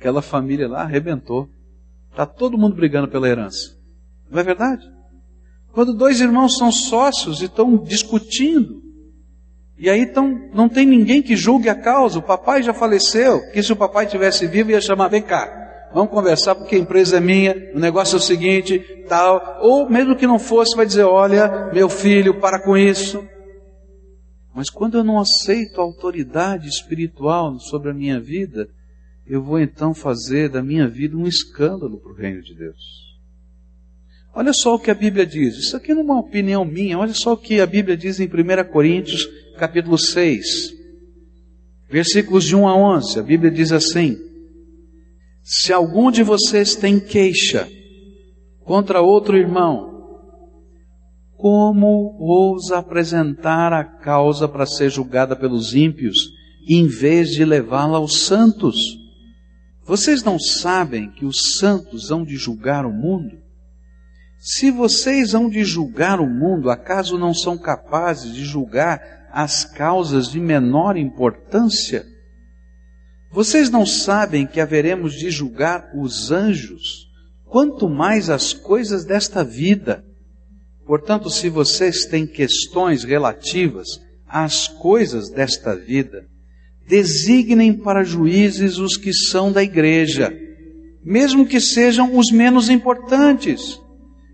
aquela 0.00 0.22
família 0.22 0.66
lá 0.66 0.80
arrebentou. 0.80 1.46
Está 2.10 2.24
todo 2.24 2.56
mundo 2.56 2.74
brigando 2.74 3.06
pela 3.06 3.28
herança. 3.28 3.76
Não 4.30 4.40
é 4.40 4.42
verdade? 4.42 4.82
Quando 5.72 5.94
dois 5.94 6.20
irmãos 6.20 6.56
são 6.56 6.72
sócios 6.72 7.42
e 7.42 7.44
estão 7.44 7.76
discutindo, 7.76 8.82
e 9.78 9.90
aí 9.90 10.00
então 10.00 10.48
não 10.54 10.68
tem 10.68 10.86
ninguém 10.86 11.22
que 11.22 11.36
julgue 11.36 11.68
a 11.68 11.74
causa, 11.74 12.18
o 12.18 12.22
papai 12.22 12.62
já 12.62 12.72
faleceu, 12.72 13.40
que 13.52 13.62
se 13.62 13.72
o 13.72 13.76
papai 13.76 14.06
tivesse 14.06 14.46
vivo 14.46 14.70
ia 14.70 14.80
chamar, 14.80 15.08
vem 15.08 15.22
cá, 15.22 15.90
vamos 15.92 16.10
conversar 16.10 16.54
porque 16.54 16.74
a 16.74 16.78
empresa 16.78 17.18
é 17.18 17.20
minha, 17.20 17.54
o 17.74 17.78
negócio 17.78 18.16
é 18.16 18.18
o 18.18 18.22
seguinte, 18.22 18.78
tal, 19.06 19.58
ou 19.60 19.88
mesmo 19.88 20.16
que 20.16 20.26
não 20.26 20.38
fosse, 20.38 20.74
vai 20.74 20.86
dizer, 20.86 21.04
olha, 21.04 21.70
meu 21.72 21.88
filho, 21.88 22.40
para 22.40 22.58
com 22.58 22.76
isso. 22.76 23.22
Mas 24.54 24.70
quando 24.70 24.98
eu 24.98 25.04
não 25.04 25.20
aceito 25.20 25.80
a 25.80 25.84
autoridade 25.84 26.68
espiritual 26.68 27.58
sobre 27.60 27.90
a 27.90 27.94
minha 27.94 28.18
vida, 28.18 28.68
eu 29.30 29.40
vou 29.40 29.60
então 29.60 29.94
fazer 29.94 30.48
da 30.48 30.60
minha 30.60 30.88
vida 30.88 31.16
um 31.16 31.24
escândalo 31.24 32.00
para 32.00 32.10
o 32.10 32.16
reino 32.16 32.42
de 32.42 32.52
Deus. 32.52 33.16
Olha 34.34 34.52
só 34.52 34.74
o 34.74 34.78
que 34.78 34.90
a 34.90 34.94
Bíblia 34.94 35.24
diz. 35.24 35.56
Isso 35.56 35.76
aqui 35.76 35.94
não 35.94 36.00
é 36.00 36.04
uma 36.04 36.18
opinião 36.18 36.64
minha. 36.64 36.98
Olha 36.98 37.14
só 37.14 37.34
o 37.34 37.36
que 37.36 37.60
a 37.60 37.66
Bíblia 37.66 37.96
diz 37.96 38.18
em 38.18 38.26
1 38.26 38.72
Coríntios, 38.72 39.28
capítulo 39.56 39.96
6, 39.96 40.74
versículos 41.88 42.44
de 42.44 42.56
1 42.56 42.66
a 42.66 42.76
11. 42.76 43.20
A 43.20 43.22
Bíblia 43.22 43.52
diz 43.52 43.70
assim: 43.70 44.18
Se 45.44 45.72
algum 45.72 46.10
de 46.10 46.24
vocês 46.24 46.74
tem 46.74 46.98
queixa 46.98 47.68
contra 48.64 49.00
outro 49.00 49.36
irmão, 49.36 50.18
como 51.36 52.16
ousa 52.18 52.78
apresentar 52.78 53.72
a 53.72 53.84
causa 53.84 54.48
para 54.48 54.66
ser 54.66 54.90
julgada 54.90 55.36
pelos 55.36 55.72
ímpios, 55.72 56.16
em 56.68 56.88
vez 56.88 57.30
de 57.30 57.44
levá-la 57.44 57.98
aos 57.98 58.22
santos? 58.22 58.99
Vocês 59.90 60.22
não 60.22 60.38
sabem 60.38 61.10
que 61.10 61.24
os 61.24 61.58
santos 61.58 62.12
hão 62.12 62.24
de 62.24 62.36
julgar 62.36 62.86
o 62.86 62.92
mundo? 62.92 63.36
Se 64.38 64.70
vocês 64.70 65.34
hão 65.34 65.50
de 65.50 65.64
julgar 65.64 66.20
o 66.20 66.28
mundo, 66.28 66.70
acaso 66.70 67.18
não 67.18 67.34
são 67.34 67.58
capazes 67.58 68.32
de 68.32 68.44
julgar 68.44 69.02
as 69.32 69.64
causas 69.64 70.28
de 70.28 70.38
menor 70.38 70.96
importância? 70.96 72.06
Vocês 73.32 73.68
não 73.68 73.84
sabem 73.84 74.46
que 74.46 74.60
haveremos 74.60 75.14
de 75.14 75.28
julgar 75.28 75.90
os 75.92 76.30
anjos, 76.30 77.08
quanto 77.46 77.88
mais 77.88 78.30
as 78.30 78.52
coisas 78.52 79.04
desta 79.04 79.42
vida. 79.42 80.04
Portanto, 80.86 81.28
se 81.28 81.48
vocês 81.48 82.04
têm 82.04 82.28
questões 82.28 83.02
relativas 83.02 83.88
às 84.28 84.68
coisas 84.68 85.30
desta 85.30 85.74
vida, 85.74 86.29
designem 86.90 87.72
para 87.72 88.02
juízes 88.02 88.76
os 88.78 88.96
que 88.96 89.14
são 89.14 89.52
da 89.52 89.62
igreja, 89.62 90.36
mesmo 91.04 91.46
que 91.46 91.60
sejam 91.60 92.18
os 92.18 92.32
menos 92.32 92.68
importantes 92.68 93.80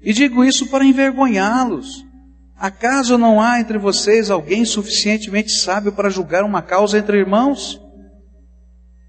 e 0.07 0.13
digo 0.13 0.45
isso 0.45 0.69
para 0.69 0.85
envergonhá-los. 0.85 2.07
Acaso 2.57 3.19
não 3.19 3.41
há 3.41 3.61
entre 3.61 3.77
vocês 3.77 4.31
alguém 4.31 4.65
suficientemente 4.65 5.51
sábio 5.51 5.93
para 5.93 6.09
julgar 6.09 6.45
uma 6.45 6.63
causa 6.63 6.97
entre 6.97 7.19
irmãos? 7.19 7.83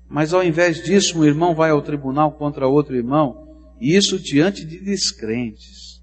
Mas 0.10 0.34
ao 0.34 0.44
invés 0.44 0.84
disso, 0.84 1.20
um 1.20 1.24
irmão 1.24 1.54
vai 1.54 1.70
ao 1.70 1.84
tribunal 1.84 2.32
contra 2.32 2.68
outro 2.68 2.96
irmão, 2.96 3.48
e 3.80 3.96
isso 3.96 4.18
diante 4.18 4.66
de 4.66 4.80
descrentes. 4.80 6.02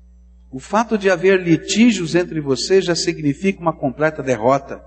O 0.48 0.61
fato 0.61 0.96
de 0.96 1.11
haver 1.11 1.42
litígios 1.42 2.14
entre 2.14 2.40
vocês 2.40 2.85
já 2.85 2.94
significa 2.94 3.61
uma 3.61 3.76
completa 3.76 4.22
derrota. 4.22 4.80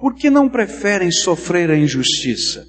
Por 0.00 0.14
que 0.14 0.30
não 0.30 0.48
preferem 0.48 1.10
sofrer 1.10 1.70
a 1.70 1.76
injustiça? 1.76 2.64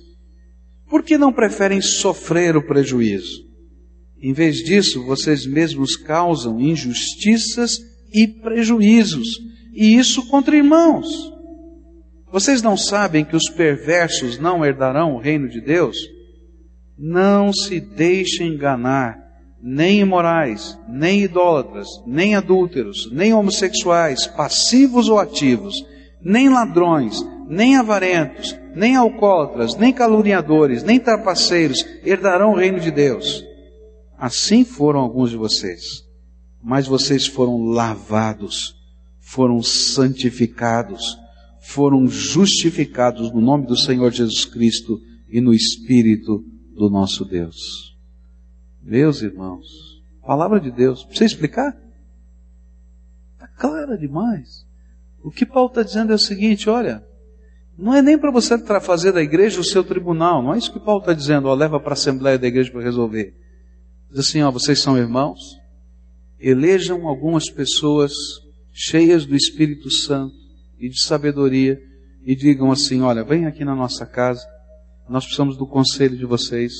Por 0.89 1.01
que 1.01 1.17
não 1.17 1.31
preferem 1.31 1.81
sofrer 1.81 2.57
o 2.57 2.67
prejuízo? 2.67 3.49
Em 4.21 4.33
vez 4.33 4.57
disso, 4.57 5.05
vocês 5.05 5.45
mesmos 5.45 5.95
causam 5.95 6.59
injustiças 6.59 7.79
e 8.13 8.27
prejuízos, 8.27 9.39
e 9.73 9.95
isso 9.95 10.27
contra 10.27 10.57
irmãos. 10.57 11.07
Vocês 12.29 12.61
não 12.61 12.75
sabem 12.75 13.23
que 13.23 13.35
os 13.35 13.49
perversos 13.49 14.37
não 14.37 14.65
herdarão 14.65 15.15
o 15.15 15.19
reino 15.19 15.47
de 15.47 15.61
Deus? 15.61 15.97
Não 16.97 17.53
se 17.53 17.79
deixem 17.79 18.53
enganar, 18.53 19.17
nem 19.63 20.01
imorais, 20.01 20.77
nem 20.87 21.23
idólatras, 21.23 21.87
nem 22.05 22.35
adúlteros, 22.35 23.09
nem 23.11 23.33
homossexuais, 23.33 24.27
passivos 24.27 25.07
ou 25.07 25.17
ativos, 25.17 25.75
nem 26.23 26.49
ladrões, 26.49 27.21
nem 27.47 27.75
avarentos, 27.75 28.57
nem 28.75 28.95
alcoólatras, 28.95 29.75
nem 29.75 29.91
caluniadores, 29.91 30.83
nem 30.83 30.99
trapaceiros 30.99 31.85
herdarão 32.03 32.53
o 32.53 32.55
reino 32.55 32.79
de 32.79 32.91
Deus. 32.91 33.43
Assim 34.17 34.63
foram 34.63 34.99
alguns 34.99 35.31
de 35.31 35.37
vocês, 35.37 36.05
mas 36.63 36.87
vocês 36.87 37.25
foram 37.25 37.65
lavados, 37.65 38.75
foram 39.19 39.61
santificados, 39.61 41.17
foram 41.61 42.07
justificados 42.07 43.31
no 43.33 43.41
nome 43.41 43.65
do 43.65 43.77
Senhor 43.77 44.11
Jesus 44.11 44.45
Cristo 44.45 44.99
e 45.27 45.41
no 45.41 45.53
Espírito 45.53 46.43
do 46.75 46.89
nosso 46.89 47.25
Deus. 47.25 47.97
Meus 48.81 49.21
irmãos, 49.21 49.65
palavra 50.25 50.59
de 50.59 50.71
Deus, 50.71 51.03
precisa 51.03 51.33
explicar? 51.33 51.75
Está 53.33 53.47
clara 53.47 53.97
demais. 53.97 54.65
O 55.23 55.31
que 55.31 55.45
Paulo 55.45 55.69
está 55.69 55.83
dizendo 55.83 56.11
é 56.11 56.15
o 56.15 56.19
seguinte: 56.19 56.69
olha, 56.69 57.03
não 57.77 57.93
é 57.93 58.01
nem 58.01 58.17
para 58.17 58.31
você 58.31 58.57
fazer 58.79 59.11
da 59.11 59.21
igreja 59.21 59.59
o 59.59 59.63
seu 59.63 59.83
tribunal, 59.83 60.43
não 60.43 60.53
é 60.53 60.57
isso 60.57 60.71
que 60.71 60.79
Paulo 60.79 61.01
está 61.01 61.13
dizendo, 61.13 61.47
ó, 61.47 61.53
leva 61.53 61.79
para 61.79 61.91
a 61.91 61.93
Assembleia 61.93 62.37
da 62.37 62.47
igreja 62.47 62.71
para 62.71 62.81
resolver. 62.81 63.33
Diz 64.09 64.19
assim, 64.19 64.41
ó, 64.41 64.51
vocês 64.51 64.79
são 64.79 64.97
irmãos, 64.97 65.39
elejam 66.39 67.07
algumas 67.07 67.49
pessoas 67.49 68.11
cheias 68.71 69.25
do 69.25 69.35
Espírito 69.35 69.89
Santo 69.89 70.35
e 70.79 70.89
de 70.89 71.01
sabedoria 71.01 71.79
e 72.25 72.35
digam 72.35 72.71
assim, 72.71 73.01
olha, 73.01 73.23
vem 73.23 73.45
aqui 73.45 73.63
na 73.63 73.75
nossa 73.75 74.05
casa, 74.05 74.45
nós 75.09 75.23
precisamos 75.23 75.57
do 75.57 75.65
conselho 75.65 76.17
de 76.17 76.25
vocês. 76.25 76.73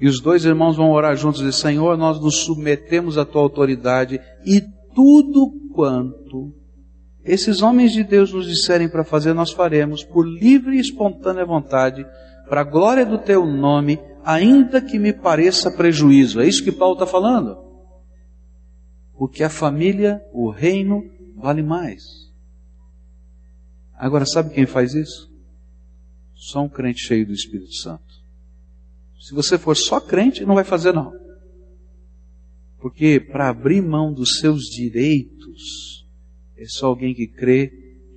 E 0.00 0.06
os 0.06 0.20
dois 0.20 0.44
irmãos 0.44 0.76
vão 0.76 0.90
orar 0.92 1.16
juntos 1.16 1.40
e 1.40 1.44
dizer, 1.44 1.58
Senhor, 1.58 1.96
nós 1.96 2.20
nos 2.20 2.36
submetemos 2.44 3.16
à 3.16 3.24
tua 3.24 3.42
autoridade 3.42 4.20
e 4.44 4.60
tudo 4.94 5.50
quanto 5.74 6.54
esses 7.26 7.60
homens 7.60 7.92
de 7.92 8.04
Deus 8.04 8.32
nos 8.32 8.46
disserem 8.46 8.88
para 8.88 9.04
fazer, 9.04 9.34
nós 9.34 9.50
faremos 9.50 10.04
por 10.04 10.26
livre 10.26 10.76
e 10.76 10.80
espontânea 10.80 11.44
vontade, 11.44 12.06
para 12.48 12.60
a 12.60 12.64
glória 12.64 13.04
do 13.04 13.18
teu 13.18 13.44
nome, 13.44 13.98
ainda 14.24 14.80
que 14.80 14.98
me 14.98 15.12
pareça 15.12 15.70
prejuízo. 15.70 16.40
É 16.40 16.46
isso 16.46 16.62
que 16.62 16.70
Paulo 16.70 16.94
está 16.94 17.06
falando. 17.06 17.58
Porque 19.18 19.42
a 19.42 19.50
família, 19.50 20.22
o 20.32 20.50
reino, 20.50 21.02
vale 21.36 21.62
mais. 21.62 22.02
Agora, 23.94 24.24
sabe 24.24 24.54
quem 24.54 24.66
faz 24.66 24.94
isso? 24.94 25.30
Só 26.34 26.62
um 26.62 26.68
crente 26.68 27.00
cheio 27.00 27.26
do 27.26 27.32
Espírito 27.32 27.74
Santo. 27.74 28.04
Se 29.18 29.34
você 29.34 29.58
for 29.58 29.76
só 29.76 30.00
crente, 30.00 30.44
não 30.44 30.54
vai 30.54 30.64
fazer 30.64 30.92
não. 30.92 31.12
Porque 32.78 33.18
para 33.18 33.48
abrir 33.48 33.82
mão 33.82 34.12
dos 34.12 34.38
seus 34.38 34.64
direitos, 34.64 36.05
é 36.56 36.64
só 36.66 36.86
alguém 36.86 37.14
que 37.14 37.26
crê 37.26 37.68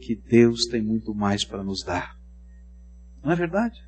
que 0.02 0.15
Deus 0.15 0.65
tem 0.65 0.82
muito 0.82 1.13
mais 1.13 1.43
para 1.43 1.63
nos 1.63 1.84
dar. 1.84 2.17
Não 3.23 3.32
é 3.32 3.36
verdade? 3.36 3.80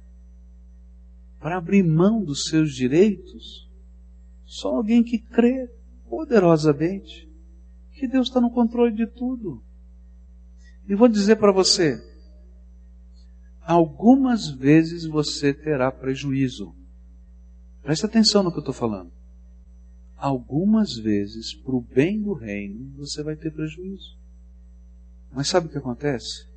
Para 1.39 1.57
abrir 1.57 1.83
mão 1.83 2.23
dos 2.23 2.45
seus 2.45 2.75
direitos, 2.75 3.69
só 4.45 4.75
alguém 4.75 5.03
que 5.03 5.17
crê 5.17 5.69
poderosamente 6.09 7.29
que 7.93 8.07
Deus 8.07 8.27
está 8.27 8.41
no 8.41 8.51
controle 8.51 8.93
de 8.93 9.07
tudo. 9.07 9.63
E 10.87 10.93
vou 10.93 11.07
dizer 11.07 11.37
para 11.37 11.51
você, 11.51 11.97
algumas 13.61 14.49
vezes 14.49 15.05
você 15.05 15.53
terá 15.53 15.91
prejuízo. 15.91 16.75
Preste 17.81 18.05
atenção 18.05 18.43
no 18.43 18.51
que 18.51 18.57
eu 18.57 18.61
estou 18.61 18.73
falando. 18.73 19.11
Algumas 20.17 20.95
vezes, 20.95 21.53
para 21.53 21.75
o 21.75 21.81
bem 21.81 22.21
do 22.21 22.33
reino, 22.33 22.91
você 22.97 23.23
vai 23.23 23.35
ter 23.35 23.51
prejuízo. 23.51 24.20
Mas 25.31 25.47
sabe 25.47 25.67
o 25.67 25.69
que 25.69 25.77
acontece? 25.77 26.47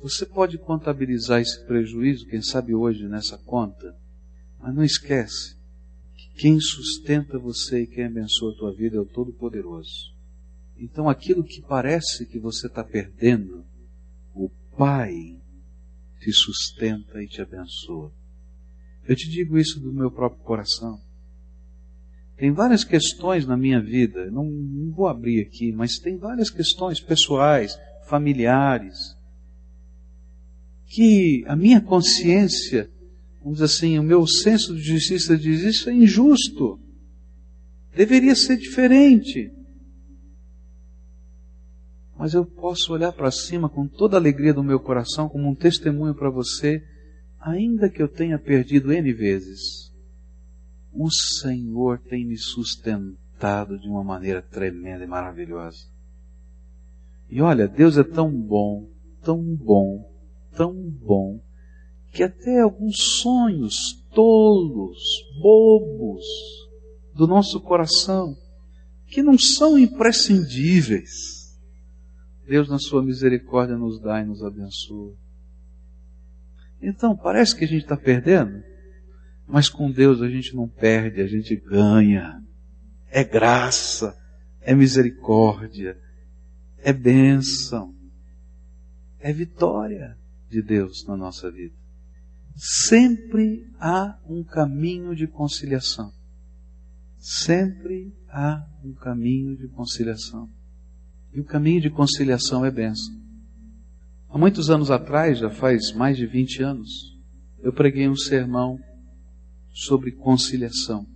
Você 0.00 0.24
pode 0.24 0.58
contabilizar 0.58 1.40
esse 1.40 1.64
prejuízo, 1.64 2.26
quem 2.26 2.42
sabe 2.42 2.74
hoje, 2.74 3.08
nessa 3.08 3.38
conta, 3.38 3.96
mas 4.60 4.74
não 4.74 4.84
esquece 4.84 5.56
que 6.14 6.28
quem 6.40 6.60
sustenta 6.60 7.38
você 7.38 7.82
e 7.82 7.86
quem 7.86 8.04
abençoa 8.04 8.52
a 8.52 8.56
tua 8.56 8.72
vida 8.72 8.96
é 8.96 9.00
o 9.00 9.06
Todo-Poderoso. 9.06 10.14
Então 10.78 11.08
aquilo 11.08 11.42
que 11.42 11.62
parece 11.62 12.26
que 12.26 12.38
você 12.38 12.66
está 12.66 12.84
perdendo, 12.84 13.64
o 14.34 14.50
Pai 14.76 15.36
te 16.20 16.32
sustenta 16.32 17.22
e 17.22 17.26
te 17.26 17.40
abençoa. 17.40 18.12
Eu 19.08 19.16
te 19.16 19.28
digo 19.30 19.58
isso 19.58 19.80
do 19.80 19.92
meu 19.92 20.10
próprio 20.10 20.42
coração. 20.42 21.00
Tem 22.36 22.52
várias 22.52 22.84
questões 22.84 23.46
na 23.46 23.56
minha 23.56 23.80
vida, 23.80 24.30
não, 24.30 24.44
não 24.44 24.92
vou 24.92 25.08
abrir 25.08 25.40
aqui, 25.40 25.72
mas 25.72 25.98
tem 25.98 26.18
várias 26.18 26.50
questões 26.50 27.00
pessoais, 27.00 27.78
familiares, 28.06 29.16
que 30.86 31.44
a 31.46 31.56
minha 31.56 31.80
consciência, 31.80 32.90
vamos 33.40 33.58
dizer 33.58 33.64
assim, 33.64 33.98
o 33.98 34.02
meu 34.02 34.26
senso 34.26 34.74
de 34.74 34.82
justiça 34.82 35.36
diz 35.36 35.62
isso 35.62 35.90
é 35.90 35.92
injusto. 35.92 36.80
Deveria 37.94 38.34
ser 38.34 38.56
diferente. 38.56 39.52
Mas 42.18 42.32
eu 42.32 42.46
posso 42.46 42.92
olhar 42.92 43.12
para 43.12 43.30
cima 43.30 43.68
com 43.68 43.86
toda 43.86 44.16
a 44.16 44.20
alegria 44.20 44.54
do 44.54 44.62
meu 44.62 44.80
coração, 44.80 45.28
como 45.28 45.48
um 45.48 45.54
testemunho 45.54 46.14
para 46.14 46.30
você, 46.30 46.82
ainda 47.38 47.90
que 47.90 48.02
eu 48.02 48.08
tenha 48.08 48.38
perdido 48.38 48.92
N 48.92 49.12
vezes, 49.12 49.92
o 50.92 51.10
Senhor 51.10 51.98
tem 51.98 52.24
me 52.24 52.38
sustentado 52.38 53.78
de 53.78 53.86
uma 53.86 54.02
maneira 54.02 54.40
tremenda 54.40 55.04
e 55.04 55.06
maravilhosa. 55.06 55.95
E 57.28 57.40
olha, 57.40 57.66
Deus 57.66 57.98
é 57.98 58.04
tão 58.04 58.30
bom, 58.30 58.88
tão 59.22 59.42
bom, 59.42 60.10
tão 60.56 60.72
bom, 60.74 61.40
que 62.12 62.22
até 62.22 62.60
alguns 62.60 62.96
sonhos 63.20 64.04
tolos, 64.14 64.98
bobos 65.40 66.24
do 67.14 67.26
nosso 67.26 67.60
coração, 67.60 68.36
que 69.06 69.22
não 69.22 69.38
são 69.38 69.78
imprescindíveis, 69.78 71.36
Deus, 72.46 72.68
na 72.68 72.78
sua 72.78 73.02
misericórdia, 73.02 73.76
nos 73.76 74.00
dá 74.00 74.20
e 74.20 74.24
nos 74.24 74.42
abençoa. 74.42 75.14
Então, 76.80 77.16
parece 77.16 77.56
que 77.56 77.64
a 77.64 77.68
gente 77.68 77.82
está 77.82 77.96
perdendo, 77.96 78.62
mas 79.46 79.68
com 79.68 79.90
Deus 79.90 80.22
a 80.22 80.28
gente 80.28 80.54
não 80.54 80.68
perde, 80.68 81.20
a 81.20 81.26
gente 81.26 81.56
ganha. 81.56 82.42
É 83.10 83.24
graça, 83.24 84.16
é 84.60 84.74
misericórdia, 84.74 85.98
é 86.78 86.92
bênção, 86.92 87.94
é 89.18 89.32
vitória 89.32 90.16
de 90.48 90.62
Deus 90.62 91.04
na 91.06 91.16
nossa 91.16 91.50
vida. 91.50 91.74
Sempre 92.56 93.70
há 93.78 94.18
um 94.28 94.42
caminho 94.42 95.14
de 95.14 95.26
conciliação. 95.26 96.12
Sempre 97.18 98.14
há 98.28 98.66
um 98.84 98.94
caminho 98.94 99.56
de 99.56 99.68
conciliação. 99.68 100.48
E 101.32 101.40
o 101.40 101.44
caminho 101.44 101.80
de 101.80 101.90
conciliação 101.90 102.64
é 102.64 102.70
benção. 102.70 103.14
Há 104.30 104.38
muitos 104.38 104.70
anos 104.70 104.90
atrás, 104.90 105.38
já 105.38 105.50
faz 105.50 105.92
mais 105.92 106.16
de 106.16 106.26
20 106.26 106.62
anos, 106.62 107.16
eu 107.62 107.72
preguei 107.72 108.08
um 108.08 108.16
sermão 108.16 108.78
sobre 109.72 110.12
conciliação. 110.12 111.06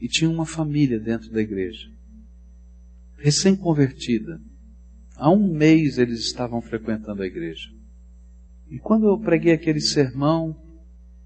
E 0.00 0.08
tinha 0.08 0.30
uma 0.30 0.46
família 0.46 0.98
dentro 0.98 1.30
da 1.30 1.40
igreja, 1.40 1.90
recém-convertida. 3.18 4.40
Há 5.22 5.30
um 5.30 5.46
mês 5.46 5.98
eles 5.98 6.18
estavam 6.18 6.60
frequentando 6.60 7.22
a 7.22 7.26
igreja. 7.26 7.70
E 8.68 8.76
quando 8.80 9.06
eu 9.06 9.16
preguei 9.16 9.52
aquele 9.52 9.80
sermão, 9.80 10.56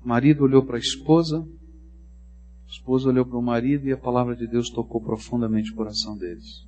o 0.04 0.06
marido 0.06 0.44
olhou 0.44 0.62
para 0.62 0.76
a 0.76 0.78
esposa, 0.78 1.40
a 1.40 2.70
esposa 2.70 3.08
olhou 3.08 3.24
para 3.24 3.38
o 3.38 3.42
marido 3.42 3.88
e 3.88 3.92
a 3.92 3.96
palavra 3.96 4.36
de 4.36 4.46
Deus 4.46 4.68
tocou 4.68 5.00
profundamente 5.00 5.72
o 5.72 5.74
coração 5.74 6.14
deles. 6.14 6.66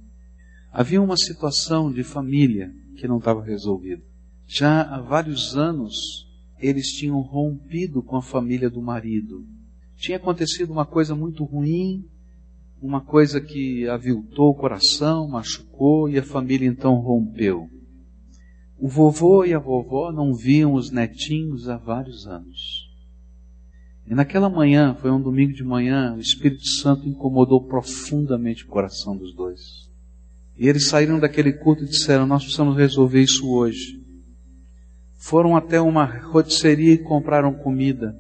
Havia 0.72 1.02
uma 1.02 1.18
situação 1.18 1.92
de 1.92 2.02
família 2.02 2.74
que 2.96 3.06
não 3.06 3.18
estava 3.18 3.44
resolvida. 3.44 4.02
Já 4.46 4.80
há 4.80 4.98
vários 4.98 5.54
anos 5.54 6.26
eles 6.58 6.86
tinham 6.92 7.20
rompido 7.20 8.02
com 8.02 8.16
a 8.16 8.22
família 8.22 8.70
do 8.70 8.80
marido. 8.80 9.46
Tinha 9.98 10.16
acontecido 10.16 10.72
uma 10.72 10.86
coisa 10.86 11.14
muito 11.14 11.44
ruim, 11.44 12.08
uma 12.80 13.00
coisa 13.00 13.40
que 13.40 13.88
aviltou 13.88 14.50
o 14.50 14.54
coração, 14.54 15.28
machucou 15.28 16.08
e 16.08 16.18
a 16.18 16.22
família 16.22 16.66
então 16.66 16.94
rompeu. 16.94 17.68
O 18.78 18.88
vovô 18.88 19.44
e 19.44 19.52
a 19.52 19.58
vovó 19.58 20.12
não 20.12 20.32
viam 20.32 20.74
os 20.74 20.90
netinhos 20.90 21.68
há 21.68 21.76
vários 21.76 22.26
anos. 22.26 22.88
E 24.06 24.14
naquela 24.14 24.48
manhã, 24.48 24.94
foi 24.94 25.10
um 25.10 25.20
domingo 25.20 25.52
de 25.52 25.64
manhã, 25.64 26.14
o 26.14 26.20
Espírito 26.20 26.66
Santo 26.66 27.06
incomodou 27.06 27.66
profundamente 27.66 28.64
o 28.64 28.68
coração 28.68 29.16
dos 29.16 29.34
dois. 29.34 29.90
E 30.56 30.66
eles 30.68 30.88
saíram 30.88 31.18
daquele 31.18 31.52
culto 31.52 31.84
e 31.84 31.88
disseram: 31.88 32.26
Nós 32.26 32.42
precisamos 32.42 32.76
resolver 32.76 33.20
isso 33.20 33.50
hoje. 33.50 34.02
Foram 35.14 35.56
até 35.56 35.80
uma 35.80 36.04
rotisseria 36.04 36.94
e 36.94 36.98
compraram 36.98 37.52
comida. 37.52 38.16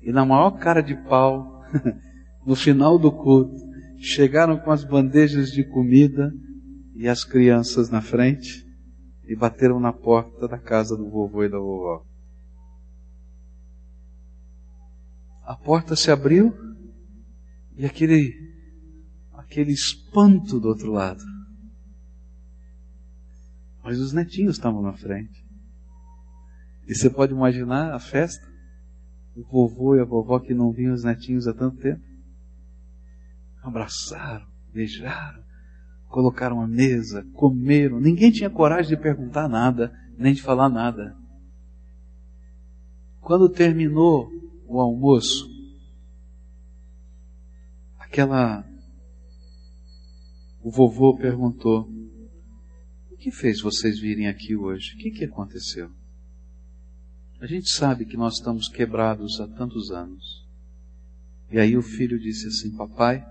E 0.00 0.12
na 0.12 0.24
maior 0.24 0.52
cara 0.52 0.80
de 0.80 0.94
pau, 0.94 1.62
no 2.44 2.54
final 2.54 2.98
do 2.98 3.12
culto, 3.12 3.56
chegaram 3.98 4.58
com 4.58 4.70
as 4.70 4.84
bandejas 4.84 5.50
de 5.50 5.64
comida 5.64 6.32
e 6.94 7.08
as 7.08 7.24
crianças 7.24 7.90
na 7.90 8.00
frente 8.00 8.66
e 9.24 9.36
bateram 9.36 9.78
na 9.78 9.92
porta 9.92 10.48
da 10.48 10.58
casa 10.58 10.96
do 10.96 11.08
vovô 11.08 11.44
e 11.44 11.48
da 11.48 11.58
vovó. 11.58 12.04
A 15.44 15.56
porta 15.56 15.94
se 15.94 16.10
abriu 16.10 16.54
e 17.76 17.84
aquele 17.84 18.50
aquele 19.32 19.72
espanto 19.72 20.60
do 20.60 20.68
outro 20.68 20.92
lado. 20.92 21.22
Mas 23.82 23.98
os 23.98 24.12
netinhos 24.12 24.56
estavam 24.56 24.80
na 24.80 24.92
frente. 24.92 25.44
E 26.86 26.94
você 26.94 27.10
pode 27.10 27.32
imaginar 27.32 27.92
a 27.92 27.98
festa? 27.98 28.46
O 29.34 29.42
vovô 29.42 29.96
e 29.96 30.00
a 30.00 30.04
vovó 30.04 30.38
que 30.38 30.54
não 30.54 30.72
vinham 30.72 30.94
os 30.94 31.02
netinhos 31.02 31.48
há 31.48 31.54
tanto 31.54 31.78
tempo. 31.78 32.02
Abraçaram, 33.62 34.46
beijaram, 34.72 35.42
colocaram 36.08 36.60
a 36.60 36.66
mesa, 36.66 37.26
comeram. 37.34 38.00
Ninguém 38.00 38.30
tinha 38.30 38.50
coragem 38.50 38.96
de 38.96 39.02
perguntar 39.02 39.48
nada, 39.48 39.92
nem 40.16 40.32
de 40.32 40.42
falar 40.42 40.68
nada. 40.68 41.16
Quando 43.20 43.48
terminou 43.48 44.30
o 44.66 44.80
almoço, 44.80 45.48
aquela 47.98 48.64
o 50.62 50.70
vovô 50.70 51.16
perguntou: 51.16 51.88
O 53.10 53.16
que 53.16 53.30
fez 53.30 53.60
vocês 53.60 53.98
virem 53.98 54.28
aqui 54.28 54.54
hoje? 54.54 54.94
O 54.94 54.98
que, 54.98 55.10
que 55.10 55.24
aconteceu? 55.24 55.90
A 57.40 57.46
gente 57.46 57.70
sabe 57.70 58.04
que 58.04 58.16
nós 58.16 58.34
estamos 58.34 58.68
quebrados 58.68 59.40
há 59.40 59.48
tantos 59.48 59.90
anos. 59.90 60.46
E 61.50 61.58
aí 61.58 61.76
o 61.76 61.82
filho 61.82 62.18
disse 62.18 62.46
assim: 62.46 62.76
Papai, 62.76 63.24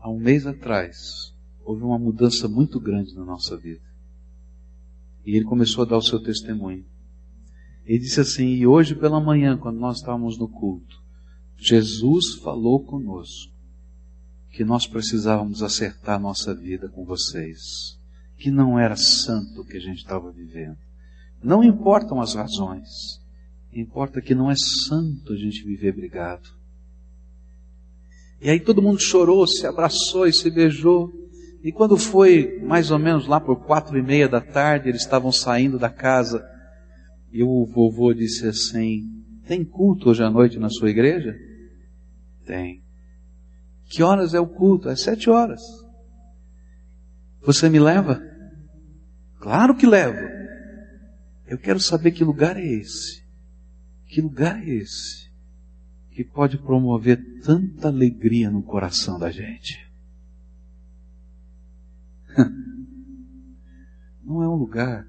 há 0.00 0.10
um 0.10 0.18
mês 0.18 0.46
atrás, 0.46 1.34
houve 1.64 1.82
uma 1.82 1.98
mudança 1.98 2.48
muito 2.48 2.80
grande 2.80 3.14
na 3.14 3.24
nossa 3.24 3.56
vida. 3.56 3.84
E 5.24 5.36
ele 5.36 5.44
começou 5.44 5.84
a 5.84 5.86
dar 5.86 5.98
o 5.98 6.02
seu 6.02 6.20
testemunho. 6.20 6.84
Ele 7.84 7.98
disse 7.98 8.20
assim: 8.20 8.46
E 8.46 8.66
hoje 8.66 8.94
pela 8.94 9.20
manhã, 9.20 9.56
quando 9.56 9.78
nós 9.78 9.98
estávamos 9.98 10.38
no 10.38 10.48
culto, 10.48 11.00
Jesus 11.56 12.34
falou 12.42 12.82
conosco 12.84 13.52
que 14.50 14.64
nós 14.64 14.86
precisávamos 14.86 15.62
acertar 15.62 16.18
nossa 16.18 16.54
vida 16.54 16.88
com 16.88 17.04
vocês, 17.04 17.98
que 18.36 18.50
não 18.50 18.78
era 18.78 18.96
santo 18.96 19.60
o 19.60 19.64
que 19.64 19.76
a 19.76 19.80
gente 19.80 19.98
estava 19.98 20.32
vivendo. 20.32 20.78
Não 21.42 21.62
importam 21.62 22.20
as 22.20 22.34
razões, 22.34 23.20
importa 23.72 24.20
que 24.20 24.34
não 24.34 24.50
é 24.50 24.54
santo 24.56 25.32
a 25.32 25.36
gente 25.36 25.64
viver 25.64 25.92
brigado. 25.92 26.59
E 28.40 28.48
aí 28.48 28.58
todo 28.58 28.80
mundo 28.80 29.00
chorou, 29.00 29.46
se 29.46 29.66
abraçou 29.66 30.26
e 30.26 30.32
se 30.32 30.50
beijou. 30.50 31.12
E 31.62 31.70
quando 31.70 31.96
foi 31.98 32.58
mais 32.62 32.90
ou 32.90 32.98
menos 32.98 33.26
lá 33.26 33.38
por 33.38 33.64
quatro 33.66 33.98
e 33.98 34.02
meia 34.02 34.26
da 34.26 34.40
tarde, 34.40 34.88
eles 34.88 35.02
estavam 35.02 35.30
saindo 35.30 35.78
da 35.78 35.90
casa, 35.90 36.42
e 37.30 37.42
o 37.42 37.66
vovô 37.66 38.14
disse 38.14 38.46
assim: 38.46 39.04
Tem 39.46 39.62
culto 39.62 40.08
hoje 40.08 40.22
à 40.22 40.30
noite 40.30 40.58
na 40.58 40.70
sua 40.70 40.88
igreja? 40.88 41.36
Tem. 42.46 42.82
Que 43.90 44.02
horas 44.02 44.32
é 44.32 44.40
o 44.40 44.46
culto? 44.46 44.88
É 44.88 44.96
sete 44.96 45.28
horas. 45.28 45.60
Você 47.42 47.68
me 47.68 47.78
leva? 47.78 48.22
Claro 49.38 49.76
que 49.76 49.86
levo. 49.86 50.18
Eu 51.46 51.58
quero 51.58 51.80
saber 51.80 52.12
que 52.12 52.24
lugar 52.24 52.56
é 52.56 52.64
esse. 52.64 53.22
Que 54.06 54.20
lugar 54.20 54.62
é 54.62 54.70
esse 54.70 55.29
que 56.20 56.24
pode 56.24 56.58
promover 56.58 57.40
tanta 57.40 57.88
alegria 57.88 58.50
no 58.50 58.62
coração 58.62 59.18
da 59.18 59.30
gente? 59.30 59.90
Não 64.22 64.42
é 64.42 64.48
um 64.48 64.56
lugar, 64.56 65.06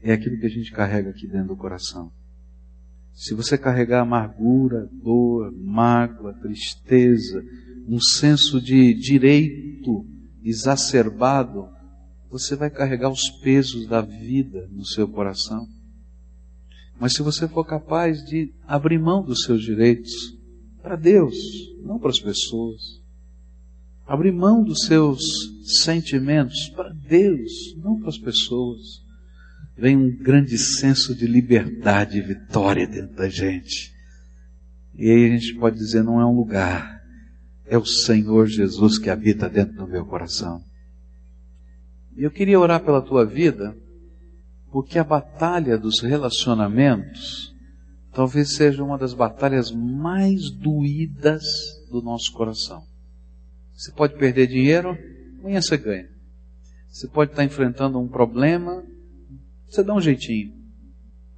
é 0.00 0.12
aquilo 0.12 0.38
que 0.38 0.46
a 0.46 0.50
gente 0.50 0.70
carrega 0.70 1.10
aqui 1.10 1.26
dentro 1.26 1.48
do 1.48 1.56
coração. 1.56 2.12
Se 3.12 3.34
você 3.34 3.58
carregar 3.58 4.02
amargura, 4.02 4.88
dor, 4.92 5.50
mágoa, 5.50 6.34
tristeza, 6.34 7.44
um 7.88 7.98
senso 8.00 8.60
de 8.60 8.94
direito 8.94 10.06
exacerbado, 10.44 11.68
você 12.30 12.54
vai 12.54 12.70
carregar 12.70 13.10
os 13.10 13.28
pesos 13.42 13.88
da 13.88 14.00
vida 14.00 14.68
no 14.70 14.86
seu 14.86 15.08
coração. 15.08 15.66
Mas 16.98 17.14
se 17.14 17.22
você 17.22 17.48
for 17.48 17.64
capaz 17.64 18.24
de 18.24 18.52
abrir 18.66 18.98
mão 18.98 19.22
dos 19.22 19.42
seus 19.42 19.62
direitos 19.62 20.12
para 20.82 20.96
Deus, 20.96 21.34
não 21.82 21.98
para 21.98 22.10
as 22.10 22.20
pessoas, 22.20 23.02
abrir 24.06 24.32
mão 24.32 24.62
dos 24.62 24.86
seus 24.86 25.20
sentimentos 25.64 26.68
para 26.70 26.90
Deus, 26.90 27.74
não 27.76 27.98
para 27.98 28.08
as 28.08 28.18
pessoas. 28.18 29.02
Vem 29.76 29.96
um 29.96 30.16
grande 30.16 30.56
senso 30.56 31.14
de 31.14 31.26
liberdade 31.26 32.18
e 32.18 32.22
vitória 32.22 32.86
dentro 32.86 33.16
da 33.16 33.28
gente. 33.28 33.92
E 34.94 35.10
aí 35.10 35.24
a 35.26 35.28
gente 35.30 35.54
pode 35.54 35.76
dizer: 35.76 36.04
não 36.04 36.20
é 36.20 36.24
um 36.24 36.36
lugar, 36.36 37.02
é 37.66 37.76
o 37.76 37.84
Senhor 37.84 38.46
Jesus 38.46 38.98
que 38.98 39.10
habita 39.10 39.48
dentro 39.48 39.74
do 39.74 39.88
meu 39.88 40.04
coração. 40.04 40.62
E 42.16 42.22
eu 42.22 42.30
queria 42.30 42.60
orar 42.60 42.80
pela 42.84 43.02
tua 43.02 43.26
vida, 43.26 43.76
porque 44.74 44.98
a 44.98 45.04
batalha 45.04 45.78
dos 45.78 46.00
relacionamentos 46.00 47.54
talvez 48.12 48.56
seja 48.56 48.82
uma 48.82 48.98
das 48.98 49.14
batalhas 49.14 49.70
mais 49.70 50.50
doídas 50.50 51.44
do 51.92 52.02
nosso 52.02 52.32
coração. 52.32 52.84
Você 53.72 53.92
pode 53.92 54.16
perder 54.18 54.48
dinheiro, 54.48 54.98
amanhã 55.38 55.62
você 55.62 55.76
ganha. 55.76 56.10
Você 56.88 57.06
pode 57.06 57.30
estar 57.30 57.44
enfrentando 57.44 58.00
um 58.00 58.08
problema, 58.08 58.84
você 59.68 59.80
dá 59.80 59.94
um 59.94 60.00
jeitinho. 60.00 60.52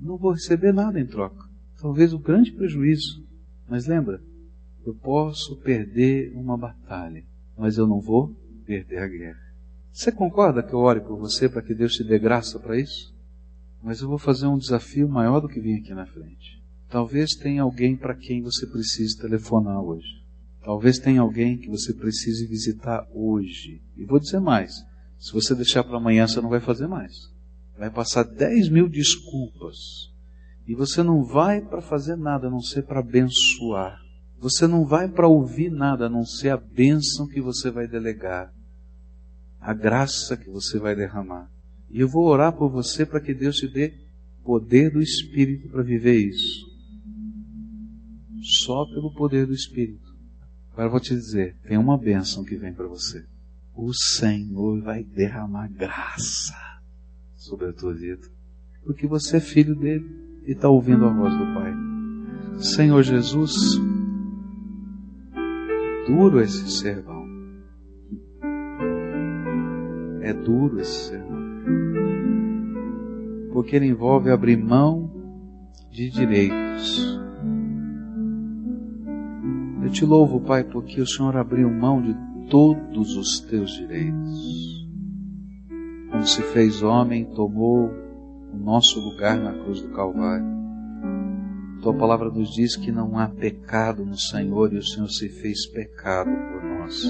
não 0.04 0.18
vou 0.18 0.32
receber 0.32 0.74
nada 0.74 1.00
em 1.00 1.06
troca. 1.06 1.48
Talvez 1.80 2.14
o 2.14 2.20
grande 2.20 2.52
prejuízo. 2.52 3.26
Mas 3.68 3.88
lembra, 3.88 4.22
eu 4.86 4.94
posso 4.94 5.56
perder 5.58 6.34
uma 6.36 6.58
batalha, 6.58 7.24
mas 7.58 7.78
eu 7.78 7.88
não 7.88 8.02
vou 8.02 8.36
perder 8.66 9.00
a 9.00 9.08
guerra. 9.08 9.54
Você 9.92 10.12
concorda 10.12 10.64
que 10.64 10.74
eu 10.74 10.80
ore 10.80 11.02
por 11.02 11.18
você 11.18 11.48
para 11.48 11.62
que 11.62 11.74
Deus 11.74 11.94
te 11.94 12.04
dê 12.04 12.20
graça 12.20 12.60
para 12.60 12.80
isso? 12.80 13.14
Mas 13.82 14.02
eu 14.02 14.08
vou 14.08 14.18
fazer 14.18 14.48
um 14.48 14.58
desafio 14.58 15.08
maior 15.08 15.40
do 15.40 15.48
que 15.48 15.60
vem 15.60 15.76
aqui 15.76 15.94
na 15.94 16.06
frente. 16.06 16.62
Talvez 16.94 17.32
tenha 17.32 17.64
alguém 17.64 17.98
para 17.98 18.16
quem 18.16 18.42
você 18.42 18.66
precise 18.66 19.18
telefonar 19.18 19.82
hoje. 19.82 20.24
Talvez 20.64 20.98
tenha 20.98 21.20
alguém 21.20 21.58
que 21.58 21.68
você 21.68 21.94
precise 21.94 22.46
visitar 22.48 23.06
hoje. 23.14 23.82
E 23.98 24.06
vou 24.06 24.20
dizer 24.20 24.40
mais: 24.40 24.72
se 25.20 25.34
você 25.34 25.54
deixar 25.54 25.84
para 25.84 25.98
amanhã, 25.98 26.26
você 26.26 26.40
não 26.40 26.50
vai 26.50 26.62
fazer 26.62 26.88
mais 26.88 27.34
vai 27.78 27.90
passar 27.90 28.24
10 28.24 28.70
mil 28.70 28.88
desculpas. 28.88 30.12
E 30.66 30.74
você 30.74 31.04
não 31.04 31.24
vai 31.24 31.60
para 31.60 31.82
fazer 31.82 32.16
nada 32.16 32.48
a 32.48 32.50
não 32.50 32.62
ser 32.62 32.84
para 32.84 33.00
abençoar. 33.00 34.00
Você 34.40 34.68
não 34.68 34.86
vai 34.86 35.10
para 35.10 35.28
ouvir 35.28 35.70
nada 35.70 36.06
a 36.06 36.10
não 36.10 36.26
ser 36.26 36.50
a 36.50 36.58
bênção 36.58 37.28
que 37.28 37.42
você 37.42 37.70
vai 37.70 37.88
delegar, 37.88 38.54
a 39.60 39.74
graça 39.74 40.38
que 40.38 40.50
você 40.50 40.80
vai 40.80 40.96
derramar. 40.96 41.50
E 41.90 42.00
eu 42.00 42.08
vou 42.08 42.26
orar 42.26 42.54
por 42.54 42.70
você 42.70 43.06
para 43.06 43.20
que 43.20 43.34
Deus 43.34 43.58
te 43.58 43.68
dê 43.68 43.94
poder 44.44 44.90
do 44.90 45.02
Espírito 45.02 45.70
para 45.70 45.84
viver 45.84 46.18
isso. 46.18 46.73
Só 48.44 48.86
pelo 48.86 49.14
poder 49.14 49.48
do 49.48 49.54
Espírito. 49.54 50.14
Agora 50.74 50.88
eu 50.88 50.92
vou 50.92 51.00
te 51.00 51.16
dizer: 51.16 51.56
tem 51.66 51.78
uma 51.78 51.98
bênção 51.98 52.44
que 52.44 52.58
vem 52.58 52.74
para 52.74 52.88
você. 52.88 53.26
O 53.74 53.94
Senhor 53.94 54.82
vai 54.82 55.04
derramar 55.04 55.70
graça 55.70 56.54
sobre 57.36 57.68
a 57.68 57.74
tua 57.74 57.94
vida, 57.94 58.28
porque 58.84 59.08
você 59.08 59.38
é 59.38 59.40
filho 59.40 59.76
dele 59.76 60.06
e 60.46 60.52
está 60.52 60.70
ouvindo 60.70 61.06
a 61.06 61.10
voz 61.10 61.34
do 61.34 61.54
Pai. 61.54 61.74
Senhor 62.60 63.02
Jesus, 63.02 63.54
duro 66.06 66.42
esse 66.42 66.70
sermão. 66.70 67.24
É 70.22 70.34
duro 70.34 70.80
esse 70.80 71.10
sermão. 71.10 71.44
Porque 73.54 73.76
ele 73.76 73.88
envolve 73.88 74.30
abrir 74.30 74.58
mão 74.58 75.10
de 75.92 76.10
direitos. 76.10 77.23
Eu 79.84 79.90
te 79.92 80.06
louvo, 80.06 80.40
Pai, 80.40 80.64
porque 80.64 81.02
o 81.02 81.08
Senhor 81.08 81.36
abriu 81.36 81.70
mão 81.70 82.02
de 82.02 82.16
todos 82.50 83.16
os 83.16 83.40
teus 83.42 83.72
direitos 83.72 84.74
quando 86.14 86.28
se 86.28 86.44
fez 86.54 86.84
homem, 86.84 87.26
tomou 87.26 87.92
o 88.54 88.56
nosso 88.56 89.00
lugar 89.00 89.36
na 89.36 89.52
cruz 89.52 89.82
do 89.82 89.90
Calvário. 89.90 90.46
tua 91.82 91.94
palavra 91.96 92.30
nos 92.30 92.54
diz 92.54 92.76
que 92.78 92.92
não 92.92 93.18
há 93.18 93.28
pecado 93.28 94.06
no 94.06 94.16
Senhor 94.16 94.72
e 94.72 94.78
o 94.78 94.84
Senhor 94.84 95.10
se 95.10 95.28
fez 95.28 95.66
pecado 95.66 96.30
por 96.30 96.64
nós. 96.64 97.04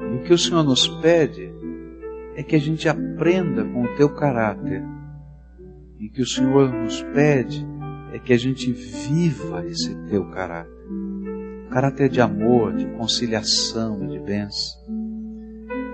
E 0.00 0.16
o 0.16 0.22
que 0.24 0.34
o 0.34 0.38
Senhor 0.38 0.64
nos 0.64 0.88
pede 1.00 1.50
é 2.34 2.42
que 2.42 2.56
a 2.56 2.60
gente 2.60 2.88
aprenda 2.88 3.64
com 3.64 3.84
o 3.84 3.96
teu 3.96 4.12
caráter. 4.14 4.84
E 6.00 6.10
que 6.10 6.20
o 6.20 6.26
Senhor 6.26 6.70
nos 6.72 7.00
pede 7.14 7.64
é 8.12 8.18
que 8.18 8.32
a 8.32 8.38
gente 8.38 8.70
viva 8.70 9.64
esse 9.66 9.94
teu 10.08 10.24
caráter. 10.30 10.72
Caráter 11.70 12.08
de 12.08 12.20
amor, 12.20 12.74
de 12.74 12.86
conciliação 12.96 14.04
e 14.04 14.08
de 14.08 14.18
bênção. 14.18 14.80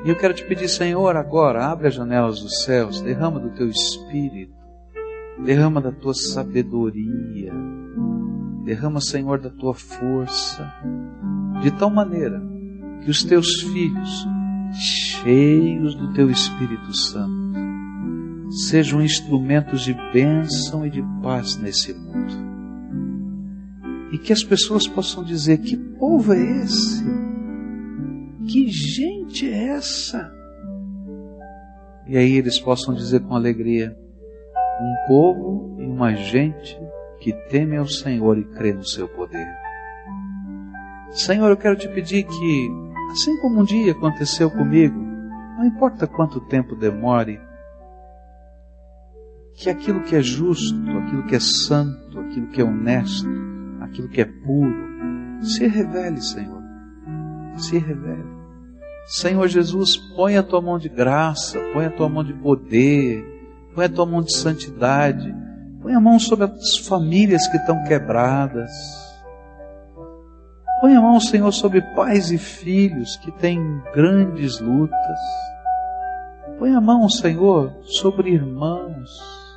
E 0.05 0.11
eu 0.11 0.17
quero 0.17 0.35
te 0.35 0.45
pedir, 0.45 0.69
Senhor, 0.69 1.17
agora, 1.17 1.67
abre 1.67 1.89
as 1.89 1.95
janelas 1.95 2.41
dos 2.41 2.65
céus, 2.65 3.01
derrama 3.01 3.39
do 3.39 3.51
teu 3.51 3.69
espírito, 3.69 4.55
derrama 5.45 5.81
da 5.81 5.93
tua 5.93 6.15
sabedoria, 6.15 7.53
derrama, 8.65 9.01
Senhor, 9.01 9.41
da 9.41 9.51
tua 9.51 9.75
força, 9.75 10.73
de 11.63 11.71
tal 11.73 11.91
maneira 11.91 12.41
que 13.03 13.11
os 13.11 13.25
teus 13.25 13.61
filhos, 13.63 14.27
cheios 14.73 15.95
do 15.95 16.13
teu 16.13 16.31
Espírito 16.31 16.95
Santo, 16.97 17.48
sejam 18.51 19.03
instrumentos 19.03 19.83
de 19.83 19.95
bênção 20.13 20.87
e 20.87 20.91
de 20.91 21.03
paz 21.23 21.57
nesse 21.57 21.93
mundo. 21.93 22.49
E 24.13 24.19
que 24.19 24.33
as 24.33 24.43
pessoas 24.43 24.87
possam 24.87 25.23
dizer: 25.23 25.59
que 25.59 25.77
povo 25.77 26.33
é 26.33 26.41
esse? 26.63 27.05
Que 28.47 28.69
gente 28.69 29.49
é 29.49 29.69
essa? 29.69 30.33
E 32.07 32.17
aí 32.17 32.33
eles 32.33 32.59
possam 32.59 32.95
dizer 32.95 33.21
com 33.21 33.35
alegria: 33.35 33.97
um 34.81 35.09
povo 35.09 35.77
e 35.79 35.85
uma 35.85 36.15
gente 36.15 36.79
que 37.21 37.33
teme 37.51 37.77
ao 37.77 37.87
Senhor 37.87 38.39
e 38.39 38.45
crê 38.45 38.73
no 38.73 38.85
seu 38.85 39.09
poder. 39.09 39.47
Senhor, 41.11 41.49
eu 41.51 41.57
quero 41.57 41.77
te 41.77 41.89
pedir 41.89 42.25
que, 42.25 42.69
assim 43.13 43.37
como 43.41 43.61
um 43.61 43.65
dia 43.65 43.93
aconteceu 43.93 44.51
comigo, 44.51 44.99
não 45.59 45.67
importa 45.67 46.07
quanto 46.07 46.41
tempo 46.41 46.77
demore, 46.77 47.41
que 49.59 49.69
aquilo 49.69 50.03
que 50.05 50.15
é 50.15 50.23
justo, 50.23 50.79
aquilo 51.03 51.27
que 51.27 51.35
é 51.35 51.41
santo, 51.41 52.21
aquilo 52.21 52.47
que 52.47 52.61
é 52.61 52.65
honesto, 52.65 53.29
aquilo 53.81 54.09
que 54.09 54.21
é 54.21 54.25
puro, 54.25 54.89
se 55.43 55.67
revele, 55.67 56.23
Senhor. 56.23 56.63
Se 57.57 57.77
revele. 57.77 58.39
Senhor 59.07 59.49
Jesus, 59.49 59.97
põe 60.15 60.37
a 60.37 60.45
tua 60.45 60.63
mão 60.63 60.79
de 60.79 60.89
graça, 60.89 61.59
põe 61.73 61.87
a 61.87 61.91
tua 61.91 62.09
mão 62.09 62.23
de 62.23 62.33
poder, 62.35 63.25
põe 63.75 63.87
a 63.87 63.89
tua 63.89 64.07
mão 64.07 64.23
de 64.23 64.33
santidade, 64.33 65.35
põe 65.83 65.93
a 65.93 66.01
mão 66.01 66.21
sobre 66.21 66.45
as 66.45 66.79
famílias 66.79 67.49
que 67.49 67.57
estão 67.57 67.83
quebradas. 67.83 68.71
Põe 70.81 70.95
a 70.95 71.01
mão, 71.01 71.19
Senhor, 71.19 71.51
sobre 71.51 71.83
pais 71.97 72.31
e 72.31 72.39
filhos 72.39 73.17
que 73.17 73.33
têm 73.33 73.61
grandes 73.93 74.61
lutas. 74.61 75.19
Põe 76.61 76.73
a 76.73 76.81
mão, 76.81 77.09
Senhor, 77.09 77.73
sobre 77.83 78.31
irmãos 78.31 79.48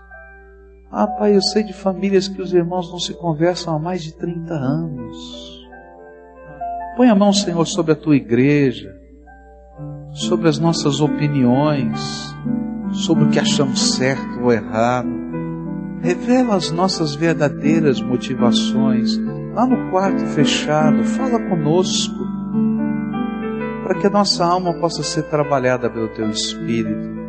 ah, 0.94 1.08
Pai, 1.08 1.34
eu 1.34 1.42
sei 1.42 1.64
de 1.64 1.72
famílias 1.72 2.28
que 2.28 2.42
os 2.42 2.54
irmãos 2.54 2.92
não 2.92 3.00
se 3.00 3.14
conversam 3.14 3.74
há 3.74 3.80
mais 3.80 4.04
de 4.04 4.14
30 4.14 4.54
anos. 4.54 5.70
Põe 6.98 7.08
a 7.08 7.16
mão, 7.16 7.32
Senhor, 7.32 7.66
sobre 7.66 7.94
a 7.94 7.96
tua 7.96 8.18
igreja, 8.18 8.94
sobre 10.12 10.50
as 10.50 10.60
nossas 10.60 11.00
opiniões, 11.00 12.36
sobre 12.92 13.24
o 13.24 13.30
que 13.30 13.40
achamos 13.40 13.96
certo 13.96 14.42
ou 14.42 14.52
errado. 14.52 15.08
Revela 16.02 16.56
as 16.56 16.72
nossas 16.72 17.16
verdadeiras 17.16 18.02
motivações. 18.02 19.16
Lá 19.54 19.66
no 19.66 19.92
quarto 19.92 20.26
fechado, 20.26 21.06
fala 21.06 21.40
conosco, 21.40 22.20
para 23.84 23.96
que 23.98 24.08
a 24.08 24.10
nossa 24.10 24.44
alma 24.44 24.74
possa 24.74 25.04
ser 25.04 25.24
trabalhada 25.24 25.90
pelo 25.90 26.10
teu 26.10 26.30
Espírito 26.30 27.21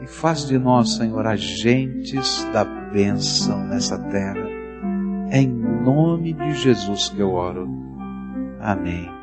e 0.00 0.06
faz 0.06 0.46
de 0.46 0.58
nós, 0.58 0.96
Senhor, 0.96 1.26
agentes 1.26 2.44
da 2.52 2.64
bênção 2.64 3.64
nessa 3.66 3.98
terra. 3.98 4.48
É 5.30 5.40
em 5.40 5.48
nome 5.48 6.32
de 6.32 6.54
Jesus 6.54 7.08
que 7.08 7.20
eu 7.20 7.32
oro. 7.32 7.68
Amém. 8.60 9.19